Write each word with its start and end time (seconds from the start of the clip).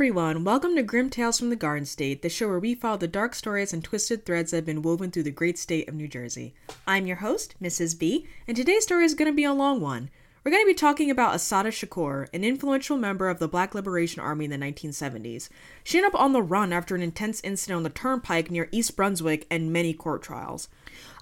everyone, 0.00 0.44
welcome 0.44 0.74
to 0.74 0.82
Grim 0.82 1.10
Tales 1.10 1.38
from 1.38 1.50
the 1.50 1.56
Garden 1.56 1.84
State, 1.84 2.22
the 2.22 2.30
show 2.30 2.48
where 2.48 2.58
we 2.58 2.74
follow 2.74 2.96
the 2.96 3.06
dark 3.06 3.34
stories 3.34 3.74
and 3.74 3.84
twisted 3.84 4.24
threads 4.24 4.50
that 4.50 4.56
have 4.56 4.64
been 4.64 4.80
woven 4.80 5.10
through 5.10 5.24
the 5.24 5.30
great 5.30 5.58
state 5.58 5.86
of 5.90 5.94
New 5.94 6.08
Jersey. 6.08 6.54
I'm 6.86 7.06
your 7.06 7.18
host, 7.18 7.54
Mrs. 7.62 7.98
B, 7.98 8.26
and 8.48 8.56
today's 8.56 8.84
story 8.84 9.04
is 9.04 9.12
going 9.12 9.30
to 9.30 9.36
be 9.36 9.44
a 9.44 9.52
long 9.52 9.78
one. 9.82 10.08
We're 10.42 10.52
going 10.52 10.62
to 10.62 10.68
be 10.68 10.74
talking 10.74 11.10
about 11.10 11.34
Assata 11.34 11.68
Shakur, 11.68 12.26
an 12.32 12.44
influential 12.44 12.96
member 12.96 13.28
of 13.28 13.40
the 13.40 13.48
Black 13.48 13.74
Liberation 13.74 14.22
Army 14.22 14.46
in 14.46 14.50
the 14.50 14.56
1970s. 14.56 15.50
She 15.84 15.98
ended 15.98 16.14
up 16.14 16.18
on 16.18 16.32
the 16.32 16.40
run 16.40 16.72
after 16.72 16.94
an 16.94 17.02
intense 17.02 17.42
incident 17.44 17.76
on 17.76 17.82
the 17.82 17.90
turnpike 17.90 18.50
near 18.50 18.66
East 18.72 18.96
Brunswick 18.96 19.46
and 19.50 19.70
many 19.70 19.92
court 19.92 20.22
trials. 20.22 20.70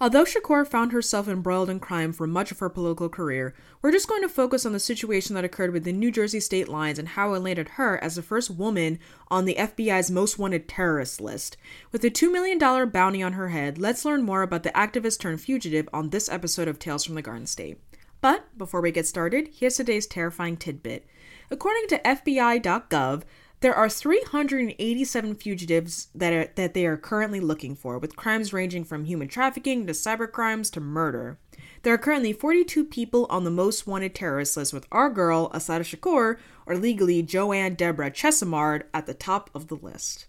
Although 0.01 0.25
Shakur 0.25 0.65
found 0.65 0.93
herself 0.93 1.27
embroiled 1.27 1.69
in 1.69 1.80
crime 1.80 2.12
for 2.12 2.29
much 2.29 2.52
of 2.52 2.61
her 2.61 2.69
political 2.69 3.09
career, 3.09 3.57
we're 3.83 3.91
just 3.91 4.07
going 4.07 4.23
to 4.23 4.29
focus 4.29 4.65
on 4.65 4.73
the 4.73 4.79
situation 4.79 5.35
that 5.35 5.45
occurred 5.45 5.73
within 5.73 5.98
New 5.98 6.12
Jersey 6.12 6.39
state 6.39 6.69
lines 6.69 7.00
and 7.00 7.09
how 7.09 7.35
it 7.35 7.41
landed 7.41 7.71
her 7.71 7.98
as 8.00 8.14
the 8.14 8.23
first 8.23 8.53
woman 8.53 9.00
on 9.32 9.46
the 9.46 9.57
FBI's 9.57 10.12
most 10.12 10.39
wanted 10.39 10.69
terrorist 10.69 11.20
list. 11.20 11.56
With 11.91 12.05
a 12.05 12.11
$2 12.11 12.30
million 12.30 12.89
bounty 12.89 13.20
on 13.25 13.33
her 13.33 13.48
head, 13.48 13.78
let's 13.78 14.05
learn 14.05 14.23
more 14.23 14.42
about 14.42 14.62
the 14.62 14.70
activist 14.70 15.19
turned 15.19 15.41
fugitive 15.41 15.89
on 15.92 16.11
this 16.11 16.28
episode 16.28 16.69
of 16.69 16.78
Tales 16.78 17.05
from 17.05 17.16
the 17.16 17.23
Garden 17.23 17.47
State. 17.47 17.78
But 18.20 18.56
before 18.58 18.80
we 18.80 18.90
get 18.90 19.06
started, 19.06 19.50
here's 19.52 19.77
today's 19.77 20.06
terrifying 20.06 20.56
tidbit. 20.56 21.06
According 21.50 21.88
to 21.88 21.98
FBI.gov, 22.00 23.22
there 23.60 23.74
are 23.74 23.88
387 23.88 25.34
fugitives 25.34 26.08
that 26.14 26.32
are, 26.32 26.52
that 26.54 26.74
they 26.74 26.86
are 26.86 26.96
currently 26.96 27.41
looking 27.41 27.74
for, 27.74 27.98
with 27.98 28.16
crimes 28.16 28.52
ranging 28.52 28.84
from 28.84 29.04
human 29.04 29.27
trafficking 29.27 29.86
to 29.86 29.92
cybercrimes 29.92 30.70
to 30.72 30.80
murder. 30.80 31.38
There 31.82 31.94
are 31.94 31.98
currently 31.98 32.32
42 32.32 32.84
people 32.84 33.27
on 33.30 33.44
the 33.44 33.50
most 33.50 33.86
wanted 33.86 34.14
terrorist 34.14 34.56
list, 34.56 34.72
with 34.72 34.86
our 34.92 35.10
girl 35.10 35.50
Assata 35.52 35.84
Shakur, 35.84 36.38
or 36.66 36.77
legally 36.77 37.22
Joanne 37.22 37.74
Deborah 37.74 38.10
Chesimard, 38.10 38.84
at 38.94 39.06
the 39.06 39.14
top 39.14 39.50
of 39.55 39.69
the 39.69 39.77
list. 39.77 40.27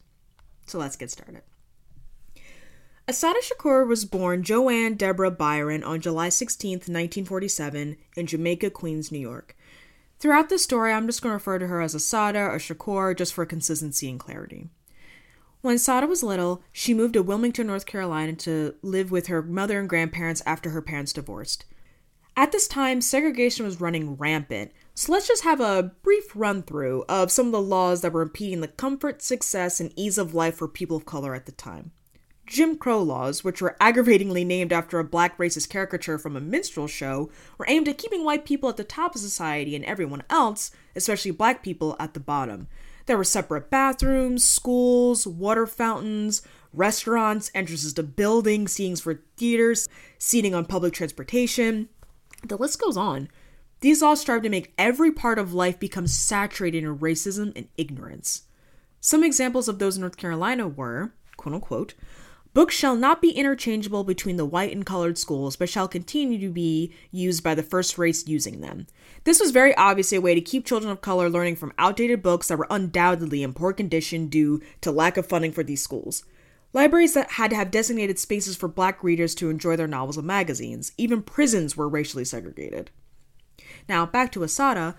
So 0.65 0.79
let's 0.79 0.95
get 0.95 1.12
started. 1.12 1.41
Assata 3.10 3.41
Shakur 3.41 3.88
was 3.88 4.05
born 4.05 4.43
Joanne 4.43 4.93
Deborah 4.93 5.32
Byron 5.32 5.84
on 5.84 5.99
July 5.99 6.29
16, 6.29 6.74
1947, 6.74 7.98
in 8.15 8.27
Jamaica, 8.27 8.70
Queens, 8.70 9.12
New 9.12 9.18
York. 9.18 9.57
Throughout 10.20 10.49
the 10.49 10.60
story, 10.60 10.93
I'm 10.93 11.07
just 11.07 11.24
going 11.24 11.32
to 11.32 11.37
refer 11.37 11.57
to 11.57 11.65
her 11.65 11.82
as 11.82 11.96
Assata 11.96 12.37
or 12.37 12.60
Shakur 12.60 13.18
just 13.18 13.34
for 13.34 13.48
consistency 13.48 14.12
and 14.12 14.20
clarity. 14.20 14.70
When 15.62 15.74
Assata 15.74 16.05
was 16.05 16.21
little, 16.21 16.62
she 16.71 16.93
moved 16.93 17.15
to 17.15 17.24
Wilmington, 17.24 17.65
North 17.65 17.87
Carolina 17.87 18.34
to 18.34 18.76
live 18.84 19.10
with 19.10 19.26
her 19.26 19.41
mother 19.41 19.80
and 19.80 19.90
grandparents 19.90 20.43
after 20.46 20.70
her 20.70 20.82
parents 20.84 21.12
divorced. 21.12 21.65
At 22.37 22.52
this 22.52 22.68
time, 22.68 23.02
segregation 23.02 23.65
was 23.65 23.82
running 23.82 24.18
rampant, 24.18 24.71
so 24.93 25.12
let's 25.12 25.27
just 25.27 25.43
have 25.43 25.62
a 25.62 25.96
brief 26.04 26.35
run 26.35 26.62
through 26.62 27.05
of 27.10 27.32
some 27.32 27.48
of 27.48 27.54
the 27.54 27.60
laws 27.60 28.02
that 28.02 28.13
were 28.13 28.21
impeding 28.21 28.62
the 28.62 28.68
comfort, 28.68 29.24
success, 29.24 29.80
and 29.80 29.91
ease 29.96 30.20
of 30.20 30.35
life 30.35 30.57
for 30.57 30.68
people 30.68 30.98
of 30.98 31.07
color 31.07 31.34
at 31.34 31.48
the 31.48 31.52
time. 31.52 31.90
Jim 32.50 32.78
Crow 32.80 33.04
laws, 33.04 33.44
which 33.44 33.62
were 33.62 33.78
aggravatingly 33.80 34.44
named 34.44 34.74
after 34.74 34.98
a 34.98 35.04
black 35.04 35.38
racist 35.38 35.70
caricature 35.70 36.18
from 36.18 36.36
a 36.36 36.42
minstrel 36.42 36.88
show, 36.88 37.30
were 37.60 37.66
aimed 37.70 37.88
at 37.88 38.00
keeping 38.00 38.26
white 38.26 38.44
people 38.44 38.68
at 38.68 38.76
the 38.76 38.84
top 38.84 39.14
of 39.14 39.22
society 39.22 39.76
and 39.76 39.86
everyone 39.86 40.24
else, 40.32 40.72
especially 40.96 41.30
black 41.30 41.62
people, 41.62 41.96
at 42.00 42.16
the 42.16 42.20
bottom. 42.20 42.68
There 43.05 43.18
were 43.18 43.24
separate 43.24 43.70
bathrooms, 43.70 44.44
schools, 44.44 45.27
water 45.27 45.68
fountains, 45.68 46.42
restaurants, 46.74 47.52
entrances 47.54 47.94
to 47.94 48.04
buildings, 48.04 48.74
seatings 48.74 49.00
for 49.00 49.22
theaters, 49.38 49.88
seating 50.18 50.55
on 50.55 50.66
public 50.66 50.94
transportation. 50.94 51.88
The 52.44 52.58
list 52.58 52.82
goes 52.82 52.98
on. 52.98 53.30
These 53.82 54.02
laws 54.02 54.22
strive 54.22 54.42
to 54.42 54.50
make 54.50 54.74
every 54.76 55.12
part 55.12 55.38
of 55.38 55.54
life 55.54 55.80
become 55.80 56.08
saturated 56.08 56.84
in 56.84 56.98
racism 56.98 57.54
and 57.55 57.68
ignorance. 57.77 58.46
Some 59.00 59.24
examples 59.24 59.68
of 59.68 59.77
those 59.77 59.98
in 59.98 60.02
North 60.02 60.18
Carolina 60.18 60.68
were, 60.68 61.14
quote 61.38 61.54
unquote, 61.54 61.94
Books 62.60 62.76
shall 62.76 62.98
not 62.98 63.21
be 63.21 63.32
interchangeable 63.32 64.03
between 64.03 64.35
the 64.35 64.46
white 64.46 64.75
and 64.75 64.85
colored 64.85 65.18
schools, 65.18 65.56
but 65.56 65.69
shall 65.69 65.88
continue 65.88 66.38
to 66.40 66.52
be 66.52 66.94
used 67.09 67.42
by 67.42 67.56
the 67.56 67.64
first 67.64 67.97
race 67.97 68.28
using 68.28 68.59
them. 68.59 68.86
This 69.24 69.40
was 69.40 69.52
very 69.52 69.74
obviously 69.75 70.18
a 70.18 70.22
way 70.22 70.36
to 70.36 70.42
keep 70.42 70.66
children 70.66 70.92
of 70.92 71.00
color 71.00 71.30
learning 71.30 71.56
from 71.56 71.72
outdated 71.78 72.22
books 72.22 72.50
that 72.50 72.58
were 72.58 72.68
undoubtedly 72.70 73.44
in 73.44 73.53
poor 73.53 73.72
condition 73.72 74.28
due 74.28 74.62
to 74.81 74.92
lack 74.92 75.16
of 75.16 75.25
funding 75.25 75.53
for 75.53 75.64
these 75.64 75.81
schools. 75.81 76.25
Libraries 76.74 77.14
that 77.14 77.31
had 77.31 77.52
to 77.52 77.56
have 77.56 77.72
designated 77.72 78.20
spaces 78.20 78.58
for 78.58 78.68
black 78.68 79.06
readers 79.06 79.34
to 79.36 79.50
enjoy 79.50 79.78
their 79.78 79.88
novels 79.88 80.18
and 80.18 80.28
magazines. 80.28 80.91
Even 80.97 81.22
prisons 81.22 81.78
were 81.78 81.88
racially 81.88 82.26
segregated. 82.26 82.91
Now, 83.88 84.06
back 84.06 84.34
to 84.34 84.44
Assata. 84.44 84.96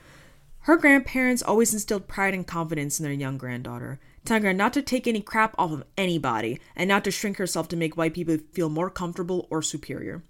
Her 0.61 0.79
grandparents 0.79 1.43
always 1.43 1.75
instilled 1.75 2.09
pride 2.09 2.33
and 2.33 2.47
confidence 2.47 2.99
in 2.99 3.05
their 3.05 3.13
young 3.13 3.37
granddaughter 3.37 4.01
telling 4.25 4.43
her 4.43 4.53
not 4.53 4.73
to 4.75 4.83
take 4.83 5.07
any 5.07 5.21
crap 5.21 5.55
off 5.59 5.73
of 5.73 5.85
anybody 5.97 6.61
and 6.77 6.89
not 6.89 7.05
to 7.05 7.11
shrink 7.11 7.39
herself 7.39 7.69
to 7.69 7.77
make 7.77 7.97
white 7.97 8.15
people 8.15 8.39
feel 8.53 8.69
more 8.69 8.91
comfortable 8.91 9.47
or 9.51 9.63
superior. 9.63 10.23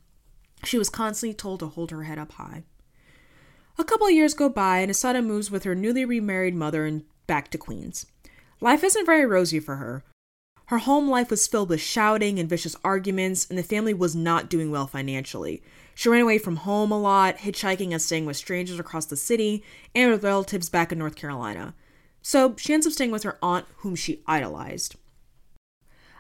She 0.65 0.79
was 0.79 0.91
constantly 0.91 1.35
told 1.35 1.61
to 1.61 1.67
hold 1.67 1.91
her 1.91 2.05
head 2.05 2.19
up 2.19 2.33
high. 2.33 2.65
A 3.79 3.85
couple 3.85 4.07
of 4.07 4.13
years 4.13 4.35
go 4.35 4.49
by, 4.49 4.79
and 4.79 4.91
Assata 4.91 5.23
moves 5.23 5.51
with 5.51 5.65
her 5.65 5.75
newly 5.75 6.05
remarried 6.05 6.55
mother 6.55 6.85
and 6.85 7.05
back 7.27 7.51
to 7.51 7.59
Queens. 7.59 8.07
Life 8.61 8.85
isn't 8.85 9.07
very 9.07 9.25
rosy 9.25 9.59
for 9.59 9.77
her. 9.77 10.05
Her 10.67 10.79
home 10.79 11.09
life 11.09 11.31
was 11.31 11.47
filled 11.47 11.71
with 11.71 11.81
shouting 11.81 12.39
and 12.39 12.49
vicious 12.49 12.77
arguments, 12.85 13.47
and 13.49 13.59
the 13.59 13.63
family 13.63 13.95
was 13.95 14.15
not 14.15 14.51
doing 14.51 14.71
well 14.71 14.87
financially. 14.87 15.63
She 15.95 16.09
ran 16.09 16.23
away 16.23 16.39
from 16.39 16.57
home 16.57 16.93
a 16.93 17.01
lot, 17.01 17.39
hitchhiking 17.39 17.93
and 17.93 18.01
staying 18.01 18.27
with 18.27 18.37
strangers 18.37 18.79
across 18.79 19.07
the 19.07 19.17
city, 19.17 19.65
and 19.95 20.11
with 20.11 20.23
relatives 20.23 20.69
back 20.69 20.93
in 20.93 20.99
North 20.99 21.17
Carolina 21.17 21.75
so 22.23 22.55
she 22.57 22.73
ends 22.73 22.87
up 22.87 22.93
staying 22.93 23.11
with 23.11 23.23
her 23.23 23.39
aunt, 23.43 23.67
whom 23.79 23.95
she 23.95 24.23
idolized. 24.27 24.97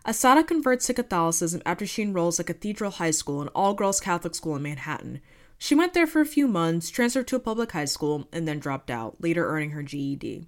Assata 0.05 0.43
converts 0.43 0.87
to 0.87 0.95
Catholicism 0.95 1.61
after 1.67 1.87
she 1.87 2.03
enrolls 2.03 2.41
at 2.41 2.47
Cathedral 2.47 2.93
High 2.93 3.11
School, 3.11 3.43
an 3.43 3.49
all 3.49 3.75
girls 3.75 4.01
Catholic 4.01 4.35
school 4.35 4.57
in 4.57 4.63
Manhattan. 4.63 5.21
She 5.59 5.75
went 5.75 5.93
there 5.93 6.07
for 6.07 6.23
a 6.23 6.27
few 6.27 6.49
months, 6.49 6.89
transferred 6.89 7.29
to 7.29 7.37
a 7.37 7.41
public 7.41 7.73
high 7.73 7.85
school, 7.85 8.27
and 8.33 8.49
then 8.49 8.59
dropped 8.59 8.91
out, 8.91 9.17
later 9.21 9.47
earning 9.47 9.71
her 9.71 9.83
GED. 9.83 10.47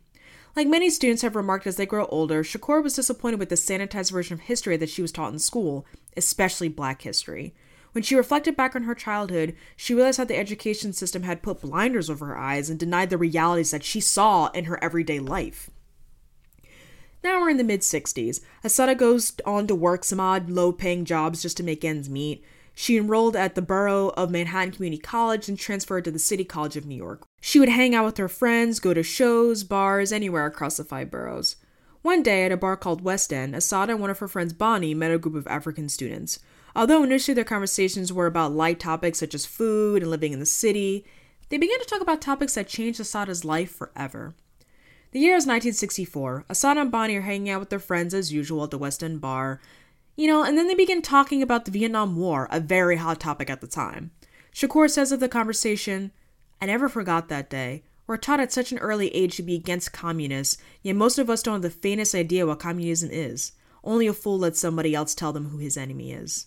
Like 0.56 0.66
many 0.66 0.88
students 0.88 1.20
have 1.20 1.36
remarked 1.36 1.66
as 1.66 1.76
they 1.76 1.84
grow 1.84 2.06
older, 2.06 2.42
Shakur 2.42 2.82
was 2.82 2.94
disappointed 2.94 3.38
with 3.38 3.50
the 3.50 3.54
sanitized 3.54 4.10
version 4.10 4.34
of 4.34 4.40
history 4.40 4.78
that 4.78 4.88
she 4.88 5.02
was 5.02 5.12
taught 5.12 5.32
in 5.32 5.38
school, 5.38 5.86
especially 6.16 6.68
black 6.68 7.02
history. 7.02 7.54
When 7.92 8.02
she 8.02 8.16
reflected 8.16 8.56
back 8.56 8.74
on 8.74 8.84
her 8.84 8.94
childhood, 8.94 9.54
she 9.76 9.94
realized 9.94 10.18
how 10.18 10.24
the 10.24 10.38
education 10.38 10.92
system 10.92 11.22
had 11.22 11.42
put 11.42 11.60
blinders 11.60 12.08
over 12.08 12.26
her 12.26 12.38
eyes 12.38 12.70
and 12.70 12.78
denied 12.78 13.10
the 13.10 13.18
realities 13.18 13.70
that 13.70 13.84
she 13.84 14.00
saw 14.00 14.48
in 14.48 14.64
her 14.64 14.82
everyday 14.82 15.20
life. 15.20 15.70
Now 17.22 17.40
we're 17.40 17.50
in 17.50 17.58
the 17.58 17.64
mid 17.64 17.80
60s. 17.80 18.40
Assata 18.64 18.94
goes 18.94 19.34
on 19.46 19.66
to 19.68 19.74
work 19.74 20.04
some 20.04 20.18
odd, 20.18 20.50
low 20.50 20.72
paying 20.72 21.04
jobs 21.04 21.42
just 21.42 21.56
to 21.58 21.62
make 21.62 21.84
ends 21.84 22.08
meet. 22.08 22.42
She 22.74 22.96
enrolled 22.96 23.36
at 23.36 23.54
the 23.54 23.62
Borough 23.62 24.08
of 24.16 24.30
Manhattan 24.30 24.72
Community 24.72 25.00
College 25.00 25.48
and 25.48 25.58
transferred 25.58 26.04
to 26.04 26.10
the 26.10 26.18
City 26.18 26.44
College 26.44 26.76
of 26.76 26.86
New 26.86 26.96
York. 26.96 27.26
She 27.40 27.60
would 27.60 27.68
hang 27.68 27.94
out 27.94 28.06
with 28.06 28.16
her 28.16 28.28
friends, 28.28 28.80
go 28.80 28.94
to 28.94 29.02
shows, 29.02 29.62
bars, 29.62 30.10
anywhere 30.10 30.46
across 30.46 30.78
the 30.78 30.84
five 30.84 31.10
boroughs. 31.10 31.56
One 32.00 32.22
day 32.22 32.44
at 32.44 32.50
a 32.50 32.56
bar 32.56 32.76
called 32.76 33.02
West 33.02 33.32
End, 33.32 33.54
Assata 33.54 33.92
and 33.92 34.00
one 34.00 34.10
of 34.10 34.18
her 34.18 34.26
friends 34.26 34.54
Bonnie 34.54 34.94
met 34.94 35.12
a 35.12 35.18
group 35.18 35.34
of 35.34 35.46
African 35.46 35.88
students. 35.88 36.40
Although 36.74 37.02
initially 37.02 37.34
their 37.34 37.44
conversations 37.44 38.12
were 38.12 38.26
about 38.26 38.52
light 38.52 38.80
topics 38.80 39.18
such 39.18 39.34
as 39.34 39.46
food 39.46 40.02
and 40.02 40.10
living 40.10 40.32
in 40.32 40.38
the 40.38 40.46
city, 40.46 41.04
they 41.48 41.58
began 41.58 41.78
to 41.80 41.84
talk 41.84 42.00
about 42.00 42.20
topics 42.22 42.54
that 42.54 42.68
changed 42.68 42.98
Assata's 42.98 43.44
life 43.44 43.74
forever. 43.74 44.34
The 45.10 45.20
year 45.20 45.36
is 45.36 45.42
1964. 45.42 46.46
Assata 46.48 46.80
and 46.80 46.90
Bonnie 46.90 47.16
are 47.16 47.20
hanging 47.20 47.50
out 47.50 47.60
with 47.60 47.68
their 47.68 47.78
friends 47.78 48.14
as 48.14 48.32
usual 48.32 48.64
at 48.64 48.70
the 48.70 48.78
West 48.78 49.04
End 49.04 49.20
bar. 49.20 49.60
You 50.16 50.26
know, 50.26 50.42
and 50.42 50.56
then 50.56 50.68
they 50.68 50.74
begin 50.74 51.02
talking 51.02 51.42
about 51.42 51.66
the 51.66 51.70
Vietnam 51.70 52.16
War, 52.16 52.48
a 52.50 52.60
very 52.60 52.96
hot 52.96 53.20
topic 53.20 53.50
at 53.50 53.60
the 53.60 53.66
time. 53.66 54.12
Shakur 54.54 54.88
says 54.88 55.12
of 55.12 55.20
the 55.20 55.28
conversation, 55.28 56.12
I 56.62 56.66
never 56.66 56.88
forgot 56.88 57.28
that 57.28 57.50
day. 57.50 57.82
We're 58.06 58.16
taught 58.16 58.40
at 58.40 58.52
such 58.52 58.72
an 58.72 58.78
early 58.78 59.14
age 59.14 59.36
to 59.36 59.42
be 59.42 59.54
against 59.54 59.92
communists, 59.92 60.56
yet 60.82 60.96
most 60.96 61.18
of 61.18 61.28
us 61.28 61.42
don't 61.42 61.54
have 61.54 61.62
the 61.62 61.70
faintest 61.70 62.14
idea 62.14 62.46
what 62.46 62.58
communism 62.58 63.10
is. 63.12 63.52
Only 63.84 64.06
a 64.06 64.12
fool 64.12 64.38
lets 64.38 64.60
somebody 64.60 64.94
else 64.94 65.14
tell 65.14 65.32
them 65.32 65.50
who 65.50 65.58
his 65.58 65.76
enemy 65.76 66.12
is. 66.12 66.46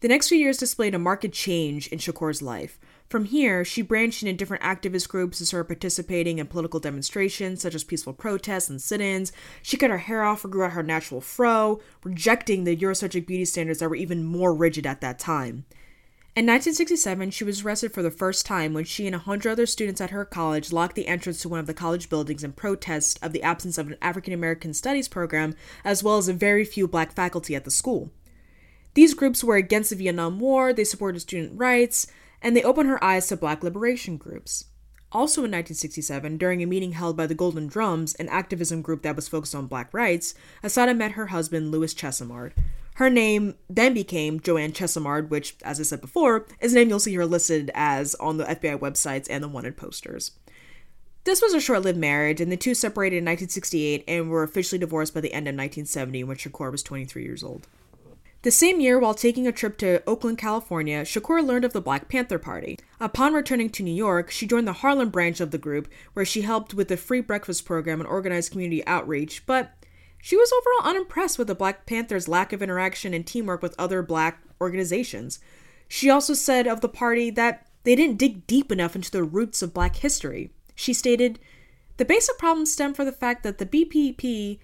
The 0.00 0.08
next 0.08 0.28
few 0.28 0.38
years 0.38 0.58
displayed 0.58 0.94
a 0.94 0.98
marked 0.98 1.32
change 1.32 1.88
in 1.88 1.98
Shakur's 1.98 2.42
life. 2.42 2.78
From 3.08 3.24
here, 3.24 3.64
she 3.64 3.80
branched 3.80 4.22
into 4.22 4.34
different 4.34 4.62
activist 4.62 5.08
groups 5.08 5.40
and 5.40 5.46
started 5.46 5.68
participating 5.68 6.38
in 6.38 6.46
political 6.46 6.80
demonstrations 6.80 7.62
such 7.62 7.74
as 7.74 7.84
peaceful 7.84 8.12
protests 8.12 8.68
and 8.68 8.82
sit 8.82 9.00
ins. 9.00 9.32
She 9.62 9.76
cut 9.76 9.90
her 9.90 9.98
hair 9.98 10.24
off 10.24 10.44
or 10.44 10.48
grew 10.48 10.64
out 10.64 10.72
her 10.72 10.82
natural 10.82 11.20
fro, 11.20 11.80
rejecting 12.02 12.64
the 12.64 12.76
Eurocentric 12.76 13.26
beauty 13.26 13.44
standards 13.44 13.78
that 13.78 13.88
were 13.88 13.96
even 13.96 14.24
more 14.24 14.54
rigid 14.54 14.86
at 14.86 15.00
that 15.00 15.18
time. 15.18 15.64
In 16.36 16.46
1967, 16.46 17.30
she 17.30 17.44
was 17.44 17.62
arrested 17.62 17.92
for 17.92 18.02
the 18.02 18.10
first 18.10 18.44
time 18.44 18.74
when 18.74 18.84
she 18.84 19.06
and 19.06 19.14
a 19.14 19.20
hundred 19.20 19.52
other 19.52 19.66
students 19.66 20.00
at 20.00 20.10
her 20.10 20.24
college 20.24 20.72
locked 20.72 20.96
the 20.96 21.06
entrance 21.06 21.40
to 21.42 21.48
one 21.48 21.60
of 21.60 21.66
the 21.68 21.72
college 21.72 22.10
buildings 22.10 22.42
in 22.42 22.52
protest 22.52 23.20
of 23.22 23.32
the 23.32 23.44
absence 23.44 23.78
of 23.78 23.86
an 23.86 23.96
African 24.02 24.32
American 24.32 24.74
studies 24.74 25.06
program, 25.06 25.54
as 25.84 26.02
well 26.02 26.18
as 26.18 26.26
a 26.26 26.32
very 26.32 26.64
few 26.64 26.88
black 26.88 27.12
faculty 27.12 27.54
at 27.54 27.64
the 27.64 27.70
school. 27.70 28.10
These 28.94 29.14
groups 29.14 29.42
were 29.42 29.56
against 29.56 29.90
the 29.90 29.96
Vietnam 29.96 30.38
War, 30.38 30.72
they 30.72 30.84
supported 30.84 31.20
student 31.20 31.58
rights, 31.58 32.06
and 32.40 32.56
they 32.56 32.62
opened 32.62 32.88
her 32.88 33.02
eyes 33.02 33.26
to 33.28 33.36
black 33.36 33.62
liberation 33.62 34.16
groups. 34.16 34.66
Also 35.10 35.40
in 35.40 35.50
1967, 35.50 36.38
during 36.38 36.62
a 36.62 36.66
meeting 36.66 36.92
held 36.92 37.16
by 37.16 37.26
the 37.26 37.34
Golden 37.34 37.68
Drums, 37.68 38.14
an 38.16 38.28
activism 38.28 38.82
group 38.82 39.02
that 39.02 39.14
was 39.16 39.28
focused 39.28 39.54
on 39.54 39.66
black 39.66 39.92
rights, 39.92 40.34
Assata 40.62 40.94
met 40.94 41.12
her 41.12 41.26
husband, 41.26 41.70
Louis 41.70 41.94
Chesimard. 41.94 42.52
Her 42.96 43.10
name 43.10 43.54
then 43.68 43.94
became 43.94 44.40
Joanne 44.40 44.72
Chesimard, 44.72 45.28
which, 45.28 45.56
as 45.62 45.80
I 45.80 45.84
said 45.84 46.00
before, 46.00 46.46
is 46.60 46.72
a 46.72 46.76
name 46.76 46.88
you'll 46.88 47.00
see 47.00 47.14
her 47.14 47.26
listed 47.26 47.70
as 47.74 48.14
on 48.16 48.36
the 48.36 48.44
FBI 48.44 48.78
websites 48.78 49.26
and 49.28 49.42
the 49.42 49.48
wanted 49.48 49.76
posters. 49.76 50.32
This 51.24 51.40
was 51.40 51.54
a 51.54 51.60
short 51.60 51.82
lived 51.82 51.98
marriage, 51.98 52.40
and 52.40 52.52
the 52.52 52.56
two 52.56 52.74
separated 52.74 53.16
in 53.16 53.24
1968 53.24 54.04
and 54.06 54.30
were 54.30 54.42
officially 54.42 54.78
divorced 54.78 55.14
by 55.14 55.20
the 55.20 55.32
end 55.32 55.48
of 55.48 55.54
1970 55.54 56.22
when 56.24 56.36
Shakur 56.36 56.70
was 56.70 56.82
23 56.82 57.24
years 57.24 57.42
old. 57.42 57.66
The 58.44 58.50
same 58.50 58.78
year, 58.78 58.98
while 58.98 59.14
taking 59.14 59.46
a 59.46 59.52
trip 59.52 59.78
to 59.78 60.02
Oakland, 60.06 60.36
California, 60.36 61.00
Shakur 61.00 61.42
learned 61.42 61.64
of 61.64 61.72
the 61.72 61.80
Black 61.80 62.10
Panther 62.10 62.38
Party. 62.38 62.78
Upon 63.00 63.32
returning 63.32 63.70
to 63.70 63.82
New 63.82 63.94
York, 63.94 64.30
she 64.30 64.46
joined 64.46 64.68
the 64.68 64.74
Harlem 64.74 65.08
branch 65.08 65.40
of 65.40 65.50
the 65.50 65.56
group, 65.56 65.88
where 66.12 66.26
she 66.26 66.42
helped 66.42 66.74
with 66.74 66.88
the 66.88 66.98
free 66.98 67.22
breakfast 67.22 67.64
program 67.64 68.02
and 68.02 68.06
organized 68.06 68.52
community 68.52 68.86
outreach, 68.86 69.46
but 69.46 69.72
she 70.20 70.36
was 70.36 70.52
overall 70.52 70.90
unimpressed 70.90 71.38
with 71.38 71.46
the 71.46 71.54
Black 71.54 71.86
Panthers' 71.86 72.28
lack 72.28 72.52
of 72.52 72.60
interaction 72.60 73.14
and 73.14 73.26
teamwork 73.26 73.62
with 73.62 73.74
other 73.78 74.02
black 74.02 74.42
organizations. 74.60 75.38
She 75.88 76.10
also 76.10 76.34
said 76.34 76.66
of 76.66 76.82
the 76.82 76.88
party 76.90 77.30
that 77.30 77.66
they 77.84 77.96
didn't 77.96 78.18
dig 78.18 78.46
deep 78.46 78.70
enough 78.70 78.94
into 78.94 79.10
the 79.10 79.24
roots 79.24 79.62
of 79.62 79.72
black 79.72 79.96
history. 79.96 80.50
She 80.74 80.92
stated, 80.92 81.38
The 81.96 82.04
basic 82.04 82.36
problems 82.36 82.70
stem 82.70 82.92
from 82.92 83.06
the 83.06 83.12
fact 83.12 83.42
that 83.44 83.56
the 83.56 83.64
BPP 83.64 84.58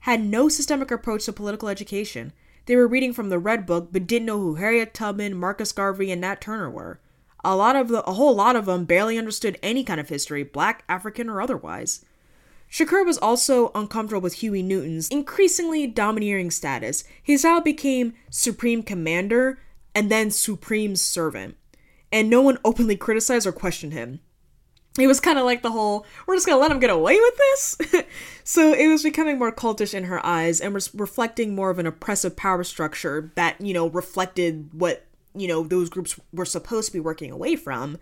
had 0.00 0.24
no 0.24 0.48
systemic 0.48 0.92
approach 0.92 1.24
to 1.24 1.32
political 1.32 1.68
education. 1.68 2.32
They 2.66 2.76
were 2.76 2.86
reading 2.88 3.12
from 3.12 3.28
the 3.28 3.38
Red 3.38 3.66
Book, 3.66 3.88
but 3.92 4.06
didn't 4.06 4.26
know 4.26 4.38
who 4.38 4.54
Harriet 4.54 4.94
Tubman, 4.94 5.36
Marcus 5.36 5.72
Garvey, 5.72 6.10
and 6.10 6.20
Nat 6.20 6.40
Turner 6.40 6.70
were. 6.70 7.00
A 7.44 7.54
lot 7.54 7.76
of 7.76 7.88
the, 7.88 8.02
a 8.04 8.14
whole 8.14 8.34
lot 8.34 8.56
of 8.56 8.64
them 8.64 8.86
barely 8.86 9.18
understood 9.18 9.58
any 9.62 9.84
kind 9.84 10.00
of 10.00 10.08
history, 10.08 10.42
black, 10.42 10.82
African, 10.88 11.28
or 11.28 11.42
otherwise. 11.42 12.04
Shakur 12.70 13.04
was 13.04 13.18
also 13.18 13.70
uncomfortable 13.74 14.22
with 14.22 14.34
Huey 14.34 14.62
Newton's 14.62 15.08
increasingly 15.08 15.86
domineering 15.86 16.50
status. 16.50 17.04
His 17.22 17.40
style 17.40 17.60
became 17.60 18.14
Supreme 18.30 18.82
Commander 18.82 19.60
and 19.94 20.10
then 20.10 20.30
Supreme 20.30 20.96
Servant, 20.96 21.56
and 22.10 22.30
no 22.30 22.40
one 22.40 22.58
openly 22.64 22.96
criticized 22.96 23.46
or 23.46 23.52
questioned 23.52 23.92
him 23.92 24.20
it 24.98 25.06
was 25.06 25.20
kind 25.20 25.38
of 25.38 25.44
like 25.44 25.62
the 25.62 25.72
whole 25.72 26.06
we're 26.26 26.36
just 26.36 26.46
gonna 26.46 26.60
let 26.60 26.70
him 26.70 26.80
get 26.80 26.90
away 26.90 27.18
with 27.18 27.36
this? 27.36 28.04
So 28.46 28.74
it 28.74 28.88
was 28.88 29.02
becoming 29.02 29.38
more 29.38 29.50
cultish 29.50 29.94
in 29.94 30.04
her 30.04 30.24
eyes 30.24 30.60
and 30.60 30.74
was 30.74 30.94
reflecting 30.94 31.54
more 31.54 31.70
of 31.70 31.78
an 31.78 31.86
oppressive 31.86 32.36
power 32.36 32.62
structure 32.62 33.32
that 33.36 33.58
you 33.58 33.72
know 33.72 33.88
reflected 33.88 34.68
what 34.74 35.06
you 35.34 35.48
know 35.48 35.64
those 35.64 35.88
groups 35.88 36.20
were 36.30 36.44
supposed 36.44 36.88
to 36.88 36.92
be 36.92 37.00
working 37.00 37.30
away 37.30 37.56
from 37.56 37.96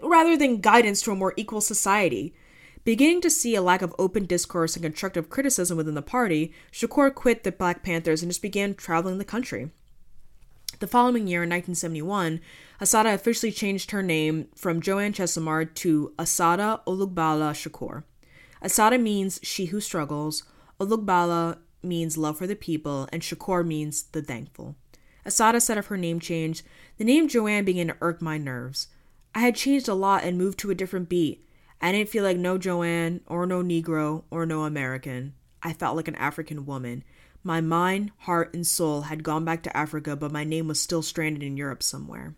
rather 0.00 0.38
than 0.38 0.62
guidance 0.62 1.02
to 1.02 1.12
a 1.12 1.14
more 1.14 1.34
equal 1.36 1.60
society. 1.60 2.34
Beginning 2.82 3.20
to 3.22 3.30
see 3.30 3.54
a 3.54 3.62
lack 3.62 3.82
of 3.82 3.94
open 3.98 4.24
discourse 4.24 4.74
and 4.74 4.82
constructive 4.82 5.28
criticism 5.28 5.76
within 5.76 5.94
the 5.94 6.02
party 6.02 6.52
shakur 6.72 7.14
quit 7.14 7.44
the 7.44 7.52
black 7.52 7.82
panthers 7.82 8.22
and 8.22 8.30
just 8.30 8.42
began 8.42 8.74
traveling 8.74 9.18
the 9.18 9.24
country 9.24 9.70
the 10.80 10.86
following 10.86 11.26
year, 11.26 11.42
in 11.42 11.50
1971, 11.50 12.40
Assata 12.80 13.14
officially 13.14 13.52
changed 13.52 13.90
her 13.90 14.02
name 14.02 14.48
from 14.54 14.80
Joanne 14.80 15.12
Chesimard 15.12 15.74
to 15.76 16.12
Assata 16.18 16.80
Olugbala 16.86 17.52
Shakur. 17.52 18.04
Assata 18.62 18.98
means 18.98 19.40
she 19.42 19.66
who 19.66 19.80
struggles, 19.80 20.44
Olugbala 20.80 21.58
means 21.82 22.18
love 22.18 22.38
for 22.38 22.46
the 22.46 22.56
people, 22.56 23.08
and 23.12 23.22
Shakur 23.22 23.64
means 23.66 24.04
the 24.04 24.22
thankful. 24.22 24.76
Assata 25.24 25.60
said 25.60 25.78
of 25.78 25.86
her 25.86 25.96
name 25.96 26.20
change, 26.20 26.64
the 26.98 27.04
name 27.04 27.28
Joanne 27.28 27.64
began 27.64 27.88
to 27.88 27.96
irk 28.00 28.20
my 28.20 28.38
nerves. 28.38 28.88
I 29.34 29.40
had 29.40 29.56
changed 29.56 29.88
a 29.88 29.94
lot 29.94 30.24
and 30.24 30.38
moved 30.38 30.58
to 30.60 30.70
a 30.70 30.74
different 30.74 31.08
beat. 31.08 31.46
I 31.80 31.92
didn't 31.92 32.08
feel 32.08 32.24
like 32.24 32.36
no 32.36 32.58
Joanne, 32.58 33.20
or 33.26 33.46
no 33.46 33.62
Negro, 33.62 34.24
or 34.30 34.46
no 34.46 34.64
American. 34.64 35.34
I 35.62 35.72
felt 35.72 35.96
like 35.96 36.08
an 36.08 36.14
African 36.16 36.66
woman. 36.66 37.04
My 37.46 37.60
mind, 37.60 38.10
heart, 38.20 38.54
and 38.54 38.66
soul 38.66 39.02
had 39.02 39.22
gone 39.22 39.44
back 39.44 39.62
to 39.64 39.76
Africa, 39.76 40.16
but 40.16 40.32
my 40.32 40.44
name 40.44 40.66
was 40.66 40.80
still 40.80 41.02
stranded 41.02 41.42
in 41.42 41.58
Europe 41.58 41.82
somewhere. 41.82 42.34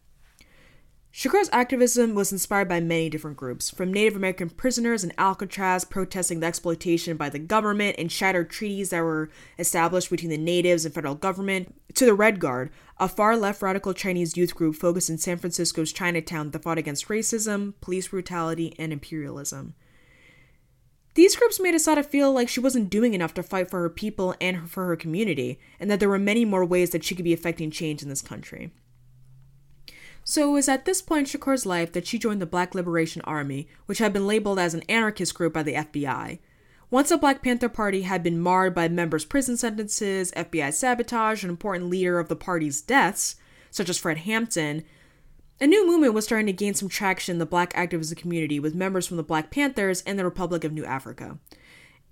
Shakur's 1.13 1.49
activism 1.51 2.15
was 2.15 2.33
inspired 2.33 2.69
by 2.69 2.81
many 2.81 3.09
different 3.09 3.37
groups, 3.37 3.71
from 3.71 3.93
Native 3.93 4.17
American 4.17 4.51
prisoners 4.51 5.05
in 5.05 5.13
Alcatraz 5.17 5.85
protesting 5.85 6.41
the 6.41 6.47
exploitation 6.47 7.17
by 7.17 7.31
the 7.31 7.39
government 7.39 7.95
and 7.99 8.11
shattered 8.11 8.51
treaties 8.51 8.91
that 8.91 9.01
were 9.01 9.31
established 9.61 10.11
between 10.11 10.31
the 10.31 10.37
natives 10.37 10.85
and 10.85 10.93
federal 10.93 11.15
government, 11.15 11.75
to 11.95 12.05
the 12.05 12.13
Red 12.13 12.41
Guard, 12.41 12.71
a 12.99 13.09
far 13.09 13.37
left 13.37 13.63
radical 13.63 13.95
Chinese 13.95 14.37
youth 14.37 14.55
group 14.57 14.75
focused 14.75 15.09
in 15.09 15.19
San 15.19 15.39
Francisco's 15.39 15.93
Chinatown 15.93 16.51
that 16.51 16.63
fought 16.65 16.79
against 16.79 17.09
racism, 17.09 17.75
police 17.81 18.09
brutality, 18.09 18.75
and 18.77 18.93
imperialism. 18.93 19.75
These 21.17 21.35
groups 21.35 21.59
made 21.59 21.75
Assata 21.75 22.03
feel 22.03 22.31
like 22.31 22.47
she 22.47 22.61
wasn't 22.61 22.91
doing 22.91 23.15
enough 23.15 23.33
to 23.35 23.43
fight 23.43 23.71
for 23.71 23.81
her 23.81 23.89
people 23.89 24.35
and 24.39 24.71
for 24.71 24.85
her 24.85 24.97
community, 24.97 25.59
and 25.81 25.91
that 25.91 25.99
there 25.99 26.11
were 26.11 26.19
many 26.19 26.45
more 26.45 26.63
ways 26.63 26.91
that 26.91 27.05
she 27.05 27.15
could 27.15 27.25
be 27.25 27.33
affecting 27.33 27.71
change 27.71 28.03
in 28.03 28.11
this 28.11 28.21
country. 28.21 28.71
So 30.25 30.51
it 30.51 30.53
was 30.53 30.69
at 30.69 30.85
this 30.85 31.01
point 31.01 31.35
in 31.35 31.41
Shakur's 31.41 31.65
life 31.65 31.91
that 31.93 32.07
she 32.07 32.19
joined 32.19 32.43
the 32.43 32.47
Black 32.47 32.75
Liberation 32.75 33.23
Army, 33.23 33.67
which 33.87 33.97
had 33.97 34.13
been 34.13 34.27
labeled 34.27 34.59
as 34.59 34.75
an 34.75 34.83
anarchist 34.91 35.35
group 35.35 35.55
by 35.55 35.63
the 35.63 35.73
FBI. 35.73 36.39
Once 36.91 37.09
the 37.09 37.17
Black 37.17 37.43
Panther 37.43 37.71
Party 37.71 38.03
had 38.03 38.23
been 38.23 38.39
marred 38.39 38.75
by 38.75 38.87
members' 38.87 39.25
prison 39.25 39.57
sentences, 39.57 40.33
FBI 40.33 40.71
sabotage, 40.71 41.43
and 41.43 41.51
important 41.51 41.89
leader 41.89 42.19
of 42.19 42.29
the 42.29 42.37
party's 42.37 42.83
deaths, 42.83 43.37
such 43.71 43.89
as 43.89 43.97
Fred 43.97 44.19
Hampton, 44.19 44.85
a 45.61 45.67
new 45.67 45.87
movement 45.87 46.15
was 46.15 46.25
starting 46.25 46.47
to 46.47 46.53
gain 46.53 46.75
some 46.75 46.89
traction 46.89 47.35
in 47.35 47.39
the 47.39 47.47
black 47.47 47.73
activism 47.75 48.17
community 48.17 48.61
with 48.61 48.75
members 48.75 49.07
from 49.07 49.17
the 49.17 49.23
Black 49.23 49.51
Panthers 49.51 50.03
and 50.03 50.19
the 50.19 50.25
Republic 50.25 50.65
of 50.65 50.73
New 50.73 50.85
Africa. 50.85 51.39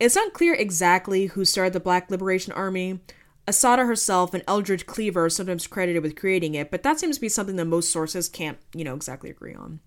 It's 0.01 0.17
unclear 0.17 0.55
exactly 0.55 1.27
who 1.27 1.45
started 1.45 1.73
the 1.73 1.81
Black 1.81 2.11
Liberation 2.11 2.53
Army. 2.53 3.01
Assata 3.47 3.85
herself 3.85 4.33
and 4.33 4.43
Eldridge 4.49 4.87
Cleaver 4.87 5.27
are 5.27 5.31
sometimes 5.31 5.67
credited 5.67 6.03
with 6.03 6.17
creating 6.17 6.55
it, 6.55 6.71
but 6.71 6.83
that 6.83 6.99
seems 6.99 7.17
to 7.17 7.21
be 7.21 7.29
something 7.29 7.57
that 7.57 7.67
most 7.67 7.93
sources 7.93 8.29
can't, 8.29 8.59
you 8.75 8.85
know, 8.85 8.95
exactly 8.95 9.29
agree 9.29 9.55
on. 9.55 9.81